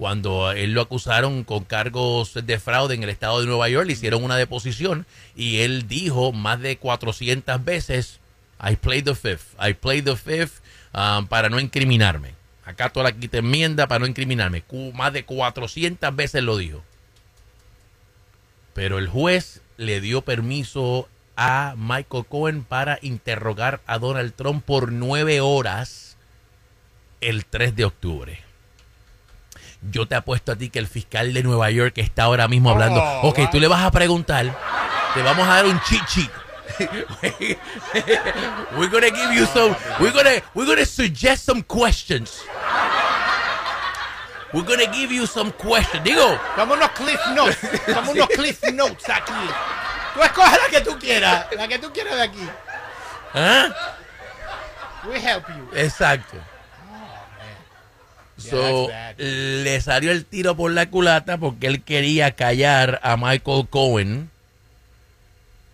cuando 0.00 0.50
él 0.52 0.72
lo 0.72 0.80
acusaron 0.80 1.44
con 1.44 1.64
cargos 1.64 2.32
de 2.34 2.58
fraude 2.58 2.94
en 2.94 3.02
el 3.02 3.10
estado 3.10 3.40
de 3.40 3.46
Nueva 3.46 3.68
York, 3.68 3.86
le 3.86 3.92
hicieron 3.92 4.24
una 4.24 4.36
deposición 4.36 5.06
y 5.36 5.58
él 5.58 5.88
dijo 5.88 6.32
más 6.32 6.60
de 6.60 6.78
400 6.78 7.62
veces, 7.64 8.18
I 8.62 8.76
played 8.76 9.04
the 9.04 9.14
fifth, 9.14 9.54
I 9.60 9.74
played 9.74 10.04
the 10.04 10.16
fifth 10.16 10.62
um, 10.94 11.26
para 11.26 11.50
no 11.50 11.60
incriminarme. 11.60 12.34
Acato 12.64 13.02
la 13.02 13.12
quinta 13.12 13.38
enmienda 13.38 13.88
para 13.88 14.00
no 14.00 14.06
incriminarme. 14.06 14.62
Más 14.94 15.12
de 15.12 15.24
400 15.24 16.16
veces 16.16 16.42
lo 16.42 16.56
dijo. 16.56 16.82
Pero 18.72 18.98
el 18.98 19.08
juez 19.08 19.60
le 19.76 20.00
dio 20.00 20.22
permiso 20.22 21.08
a 21.42 21.74
Michael 21.74 22.26
Cohen 22.26 22.64
para 22.64 22.98
interrogar 23.00 23.80
a 23.86 23.98
Donald 23.98 24.34
Trump 24.34 24.62
por 24.62 24.92
nueve 24.92 25.40
horas 25.40 26.18
el 27.22 27.46
3 27.46 27.74
de 27.74 27.86
octubre. 27.86 28.44
Yo 29.90 30.06
te 30.06 30.16
apuesto 30.16 30.52
a 30.52 30.56
ti 30.56 30.68
que 30.68 30.78
el 30.78 30.86
fiscal 30.86 31.32
de 31.32 31.42
Nueva 31.42 31.70
York 31.70 31.94
está 31.96 32.24
ahora 32.24 32.46
mismo 32.46 32.68
hablando. 32.68 33.02
Oh, 33.02 33.28
ok, 33.30 33.50
tú 33.50 33.58
le 33.58 33.68
vas 33.68 33.82
a 33.82 33.90
preguntar. 33.90 34.54
Te 35.14 35.22
vamos 35.22 35.48
a 35.48 35.54
dar 35.54 35.64
un 35.64 35.80
cheat 35.80 36.06
sheet. 36.06 36.30
we're 38.76 38.90
gonna 38.90 39.08
give 39.08 39.34
you 39.34 39.46
some. 39.46 39.74
We're 39.98 40.12
gonna 40.12 40.42
we're 40.54 40.66
gonna 40.66 40.84
suggest 40.84 41.46
some 41.46 41.62
questions. 41.62 42.42
We're 44.52 44.66
gonna 44.66 44.92
give 44.92 45.10
you 45.10 45.26
some 45.26 45.52
questions. 45.52 46.04
Digo, 46.04 46.38
Como 46.54 46.74
unos 46.74 46.90
cliff 46.90 47.20
notes. 47.34 47.56
Como 47.94 48.12
unos 48.12 48.28
cliff 48.36 48.62
notes 48.72 49.08
aquí. 49.08 49.32
Tú 50.14 50.22
escoge 50.22 50.56
la 50.56 50.78
que 50.78 50.80
tú 50.84 50.98
quieras. 50.98 51.46
La 51.56 51.68
que 51.68 51.78
tú 51.78 51.92
quieras 51.92 52.16
de 52.16 52.22
aquí. 52.22 52.48
¿ah? 53.34 53.68
We 55.08 55.16
help 55.16 55.44
you. 55.48 55.68
Exacto. 55.74 56.36
Yeah, 58.36 58.50
So, 58.50 58.88
le 59.18 59.80
salió 59.80 60.12
el 60.12 60.24
tiro 60.24 60.56
por 60.56 60.70
la 60.72 60.88
culata 60.88 61.38
porque 61.38 61.66
él 61.66 61.82
quería 61.82 62.32
callar 62.32 63.00
a 63.02 63.16
Michael 63.16 63.68
Cohen. 63.68 64.30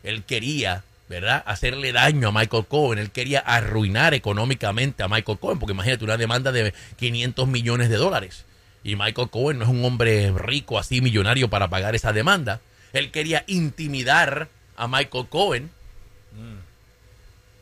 Él 0.03 0.25
quería, 0.25 0.83
¿verdad? 1.09 1.43
Hacerle 1.47 1.93
daño 1.93 2.29
a 2.29 2.33
Michael 2.33 2.67
Cohen. 2.67 2.99
Él 2.99 3.11
quería 3.11 3.41
arruinar 3.41 4.15
económicamente 4.15 5.03
a 5.03 5.09
Michael 5.09 5.39
Cohen. 5.39 5.59
Porque 5.59 5.73
imagínate 5.73 6.05
una 6.05 6.17
demanda 6.17 6.53
de 6.53 6.75
500 6.97 7.49
millones 7.49 7.89
de 7.89 7.97
dólares. 7.97 8.45
Y 8.85 8.95
Michael 8.97 9.31
Cohen 9.31 9.59
no 9.59 9.65
es 9.65 9.71
un 9.71 9.85
hombre 9.85 10.33
rico 10.37 10.79
así 10.79 11.01
millonario 11.01 11.49
para 11.51 11.69
pagar 11.69 11.95
esa 11.95 12.13
demanda. 12.13 12.61
Él 12.93 13.11
quería 13.11 13.45
intimidar 13.47 14.49
a 14.77 14.89
Michael 14.89 15.29
Cohen. 15.29 15.71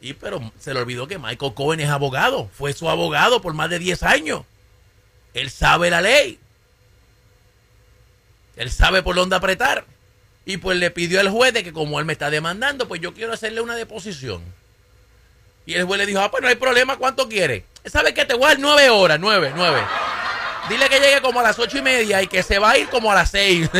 Y 0.00 0.12
pero 0.14 0.52
se 0.58 0.74
le 0.74 0.80
olvidó 0.80 1.06
que 1.06 1.18
Michael 1.18 1.54
Cohen 1.54 1.80
es 1.80 1.88
abogado. 1.88 2.50
Fue 2.52 2.72
su 2.72 2.90
abogado 2.90 3.40
por 3.40 3.54
más 3.54 3.70
de 3.70 3.78
10 3.78 4.02
años. 4.02 4.42
Él 5.32 5.50
sabe 5.50 5.90
la 5.90 6.00
ley. 6.00 6.38
Él 8.56 8.70
sabe 8.70 9.02
por 9.02 9.16
dónde 9.16 9.36
apretar. 9.36 9.84
Y 10.46 10.58
pues 10.58 10.78
le 10.78 10.90
pidió 10.90 11.20
al 11.20 11.30
juez 11.30 11.54
de 11.54 11.64
que 11.64 11.72
como 11.72 11.98
él 11.98 12.04
me 12.04 12.12
está 12.12 12.30
demandando, 12.30 12.86
pues 12.86 13.00
yo 13.00 13.14
quiero 13.14 13.32
hacerle 13.32 13.60
una 13.62 13.76
deposición. 13.76 14.42
Y 15.66 15.74
el 15.74 15.84
juez 15.84 15.98
le 15.98 16.06
dijo, 16.06 16.20
ah, 16.20 16.30
pues 16.30 16.42
no 16.42 16.48
hay 16.48 16.56
problema, 16.56 16.98
¿cuánto 16.98 17.28
quiere? 17.28 17.64
¿Sabe 17.86 18.12
qué? 18.12 18.24
Te 18.26 18.34
voy 18.34 18.44
a 18.44 18.48
dar 18.48 18.58
nueve 18.58 18.90
horas, 18.90 19.18
nueve, 19.18 19.52
nueve. 19.56 19.82
Dile 20.68 20.88
que 20.88 21.00
llegue 21.00 21.22
como 21.22 21.40
a 21.40 21.42
las 21.42 21.58
ocho 21.58 21.78
y 21.78 21.82
media 21.82 22.22
y 22.22 22.26
que 22.26 22.42
se 22.42 22.58
va 22.58 22.72
a 22.72 22.78
ir 22.78 22.88
como 22.88 23.10
a 23.10 23.14
las 23.14 23.30
seis. 23.30 23.70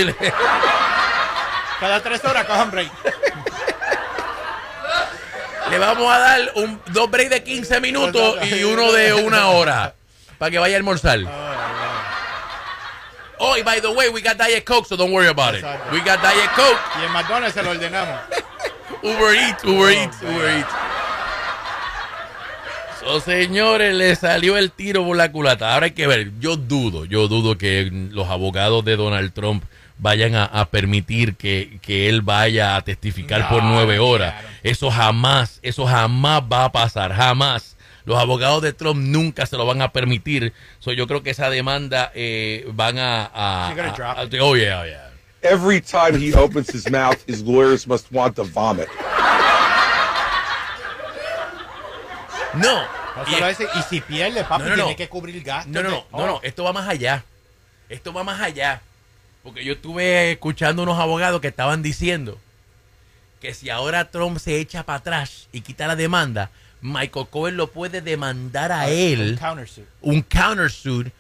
Cada 1.80 2.02
tres 2.02 2.24
horas 2.24 2.44
cojan 2.44 2.70
break. 2.70 2.90
Le 5.70 5.78
vamos 5.78 6.12
a 6.12 6.18
dar 6.18 6.52
un, 6.56 6.80
dos 6.92 7.10
breaks 7.10 7.30
de 7.30 7.42
15 7.42 7.80
minutos 7.80 8.38
y 8.46 8.64
uno 8.64 8.92
de 8.92 9.14
una 9.14 9.48
hora 9.48 9.94
para 10.38 10.50
que 10.50 10.58
vaya 10.58 10.76
a 10.76 10.78
almorzar. 10.78 11.20
Oh, 13.38 13.56
y 13.56 13.62
by 13.62 13.80
the 13.80 13.88
way, 13.88 14.08
we 14.08 14.20
got 14.20 14.37
Diet 14.38 14.64
Coke, 14.64 14.87
so 14.87 14.96
don't 14.96 15.12
worry 15.12 15.28
about 15.28 15.54
it. 15.54 15.64
We 15.92 15.98
got 15.98 16.20
Diet 16.22 16.50
Coke, 16.54 16.78
Y 17.00 17.04
en 17.04 17.12
McDonald's 17.12 17.54
se 17.54 17.62
lo 17.62 17.70
ordenamos. 17.70 18.20
Uber 19.02 19.34
Eats, 19.34 19.64
Uber 19.64 19.90
Eats, 19.90 20.22
Uber 20.22 20.48
Eats. 20.58 20.72
So, 23.00 23.20
señores, 23.20 23.94
le 23.94 24.16
salió 24.16 24.56
el 24.56 24.70
tiro 24.70 25.04
por 25.04 25.16
la 25.16 25.30
culata. 25.30 25.74
Ahora 25.74 25.87
hay 25.87 25.92
que 25.92 26.06
ver. 26.06 26.30
Yo 26.40 26.56
dudo, 26.56 27.04
yo 27.04 27.28
dudo 27.28 27.58
que 27.58 27.90
los 27.92 28.28
abogados 28.30 28.84
de 28.84 28.96
Donald 28.96 29.34
Trump 29.34 29.64
vayan 29.98 30.35
a, 30.35 30.44
a 30.44 30.66
permitir 30.70 31.37
que, 31.37 31.78
que 31.83 32.09
él 32.09 32.22
vaya 32.22 32.76
a 32.76 32.83
testificar 32.83 33.48
por 33.48 33.62
No, 33.62 33.70
nueve 33.70 33.98
horas. 33.98 34.33
claro. 34.35 34.48
Eso 34.62 34.90
jamás, 34.90 35.59
eso 35.62 35.87
jamás 35.87 36.42
va 36.50 36.64
a 36.64 36.72
pasar, 36.72 37.12
jamás. 37.14 37.76
Los 38.04 38.18
abogados 38.18 38.61
de 38.62 38.72
Trump 38.74 39.00
nunca 39.00 39.46
se 39.46 39.57
lo 39.57 39.64
van 39.64 39.80
a 39.80 39.92
permitir. 39.92 40.52
So, 40.78 40.92
yo 40.92 41.07
creo 41.07 41.22
que 41.22 41.30
esa 41.30 41.48
demanda 41.48 42.12
eh, 42.14 42.66
van 42.72 42.98
a... 42.98 43.24
a- 43.24 43.68
a- 43.68 44.12
a- 44.22 44.28
oh, 44.42 44.57
yeah, 44.57 44.80
oh, 44.80 44.85
yeah. 44.87 45.11
Every 45.42 45.80
time 45.80 46.18
he 46.18 46.35
opens 46.35 46.68
his 46.74 46.90
mouth, 46.90 47.16
his 47.26 47.40
lawyers 47.42 47.87
must 47.87 48.07
want 48.11 48.35
to 48.37 48.44
vomit. 48.44 48.88
No. 52.54 52.83
No 53.16 53.50
y- 53.50 53.78
y 53.78 53.83
si 53.88 54.00
pierde, 54.00 54.44
papi, 54.44 54.64
No, 54.64 54.70
no, 54.70 54.76
no. 54.76 54.83
tiene 54.85 54.96
que 54.96 55.09
cubrir 55.09 55.42
gastos. 55.42 55.72
No, 55.72 55.83
no, 55.83 55.88
no, 55.90 55.96
de- 55.96 56.04
no, 56.12 56.26
no, 56.26 56.40
esto 56.42 56.64
va 56.64 56.72
más 56.72 56.88
allá. 56.88 57.24
Esto 57.88 58.12
va 58.12 58.24
más 58.24 58.40
allá. 58.40 58.80
Porque 59.44 59.64
yo 59.64 59.74
estuve 59.74 60.33
escuchando 60.33 60.83
unos 60.83 60.98
abogados 60.98 61.40
que 61.40 61.48
estaban 61.48 61.83
diciendo 61.83 62.40
que 63.40 63.52
si 63.54 63.68
ahora 63.70 64.11
Trump 64.11 64.38
se 64.38 64.59
echa 64.59 64.85
para 64.85 64.98
atrás 64.98 65.48
y 65.52 65.61
quita 65.61 65.87
la 65.87 65.94
demanda, 65.96 66.50
Michael 66.80 67.26
Cohen 67.30 67.57
lo 67.57 67.70
puede 67.70 68.00
demandar 68.00 68.72
a 68.72 68.87
Un 68.87 68.90
él 68.92 69.38
countersuit. 69.40 69.87
un 70.00 70.22
countersuit 70.22 71.12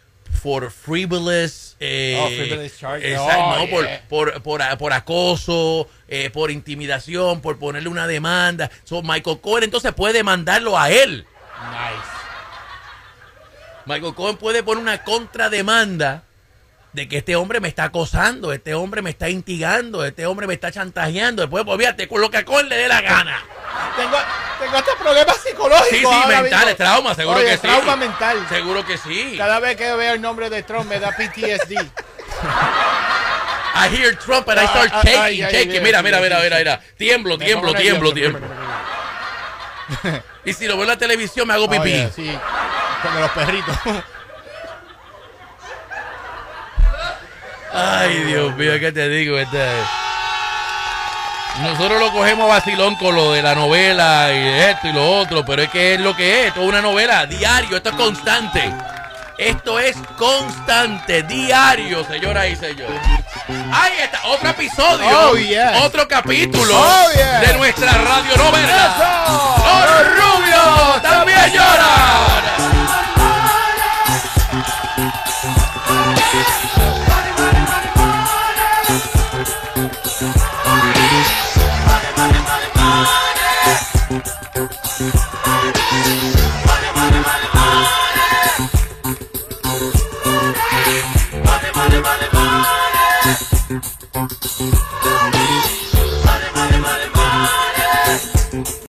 for 0.42 0.70
frivolous, 0.70 1.76
eh, 1.80 2.18
Oh, 2.20 2.28
frivolous 2.28 2.78
charges. 2.78 3.12
exacto, 3.12 3.40
Oh, 3.44 3.58
no, 3.58 3.70
por, 3.70 3.84
yeah. 3.84 4.02
por, 4.08 4.42
por, 4.42 4.78
por 4.78 4.92
acoso, 4.94 5.88
eh, 6.08 6.30
por 6.30 6.50
intimidación, 6.50 7.40
por 7.40 7.58
ponerle 7.58 7.88
una 7.88 8.06
demanda. 8.06 8.70
So, 8.84 9.02
Michael 9.02 9.40
Cohen 9.40 9.64
entonces 9.64 9.92
puede 9.92 10.14
demandarlo 10.14 10.78
a 10.78 10.90
él. 10.90 11.26
Nice. 11.70 12.10
Michael 13.86 14.14
Cohen 14.14 14.36
puede 14.38 14.62
poner 14.62 14.82
una 14.82 15.04
contrademanda 15.04 16.24
de 16.94 17.08
que 17.08 17.18
este 17.18 17.34
hombre 17.34 17.58
me 17.60 17.66
está 17.68 17.84
acosando, 17.84 18.52
este 18.52 18.72
hombre 18.72 19.02
me 19.02 19.10
está 19.10 19.28
instigando, 19.28 20.04
este 20.04 20.26
hombre 20.26 20.46
me 20.46 20.54
está 20.54 20.70
chantajeando. 20.70 21.42
Después, 21.42 21.64
pues 21.64 21.78
fíjate, 21.78 22.06
con 22.06 22.20
lo 22.20 22.30
que 22.30 22.38
a 22.38 22.44
Cohen 22.44 22.68
le 22.68 22.76
dé 22.76 22.88
la 22.88 23.00
gana. 23.00 23.42
Tengo, 23.96 24.16
tengo 24.60 24.76
hasta 24.76 24.94
problemas 24.96 25.36
psicológicos. 25.38 25.90
Sí, 25.90 26.22
sí, 26.22 26.28
mentales, 26.28 26.76
trauma, 26.76 27.14
seguro 27.16 27.38
Oye, 27.38 27.46
que 27.46 27.56
sí. 27.56 27.62
trauma 27.62 27.96
mental. 27.96 28.46
Seguro 28.48 28.86
que 28.86 28.96
sí. 28.96 29.34
Cada 29.36 29.58
vez 29.58 29.76
que 29.76 29.92
veo 29.92 30.14
el 30.14 30.20
nombre 30.20 30.48
de 30.48 30.62
Trump 30.62 30.88
me 30.88 31.00
da 31.00 31.10
PTSD. 31.10 31.72
I 33.76 33.88
hear 33.88 34.16
Trump 34.16 34.48
and 34.48 34.60
I 34.60 34.66
start 34.68 34.90
Ah, 34.92 35.00
ah, 35.02 35.28
shaking, 35.28 35.46
shaking. 35.48 35.82
Mira, 35.82 36.00
mira, 36.00 36.20
mira, 36.20 36.38
mira, 36.40 36.58
mira. 36.58 36.80
Tiemblo, 36.96 37.36
tiemblo, 37.36 37.74
tiemblo, 37.74 38.12
tiemblo. 38.14 38.46
Y 40.46 40.52
si 40.52 40.66
lo 40.66 40.74
veo 40.74 40.82
en 40.82 40.88
la 40.90 40.98
televisión 40.98 41.48
me 41.48 41.54
hago 41.54 41.68
pipí. 41.68 41.80
Oye, 41.90 42.10
sí, 42.14 42.38
como 43.02 43.18
los 43.18 43.30
perritos. 43.30 43.74
Ay, 47.74 48.22
Dios 48.24 48.54
mío, 48.56 48.78
¿qué 48.78 48.92
te 48.92 49.08
digo? 49.08 49.38
Este... 49.38 49.66
Nosotros 51.60 52.00
lo 52.00 52.12
cogemos 52.12 52.48
vacilón 52.48 52.96
con 52.96 53.14
lo 53.14 53.32
de 53.32 53.40
la 53.42 53.54
novela 53.54 54.32
y 54.32 54.48
esto 54.70 54.88
y 54.88 54.92
lo 54.92 55.08
otro, 55.18 55.44
pero 55.44 55.62
es 55.62 55.70
que 55.70 55.94
es 55.94 56.00
lo 56.00 56.14
que 56.16 56.40
es, 56.42 56.46
esto 56.48 56.62
es 56.62 56.68
una 56.68 56.80
novela 56.80 57.26
diario, 57.26 57.76
esto 57.76 57.90
es 57.90 57.94
constante. 57.96 58.72
Esto 59.36 59.80
es 59.80 59.96
constante, 60.16 61.24
diario, 61.24 62.04
señoras 62.04 62.46
y 62.46 62.56
señores. 62.56 63.00
Ahí 63.72 63.92
está, 64.02 64.20
otro 64.26 64.50
episodio, 64.50 65.06
Oh, 65.10 65.84
otro 65.84 66.06
capítulo 66.06 66.72
Oh, 66.76 67.08
de 67.40 67.54
nuestra 67.54 67.92
radionovela. 67.92 68.86
¡Eso! 68.86 69.64
¡Los 69.90 70.06
rubios 70.16 71.02
también 71.02 71.52
lloran! 71.52 72.43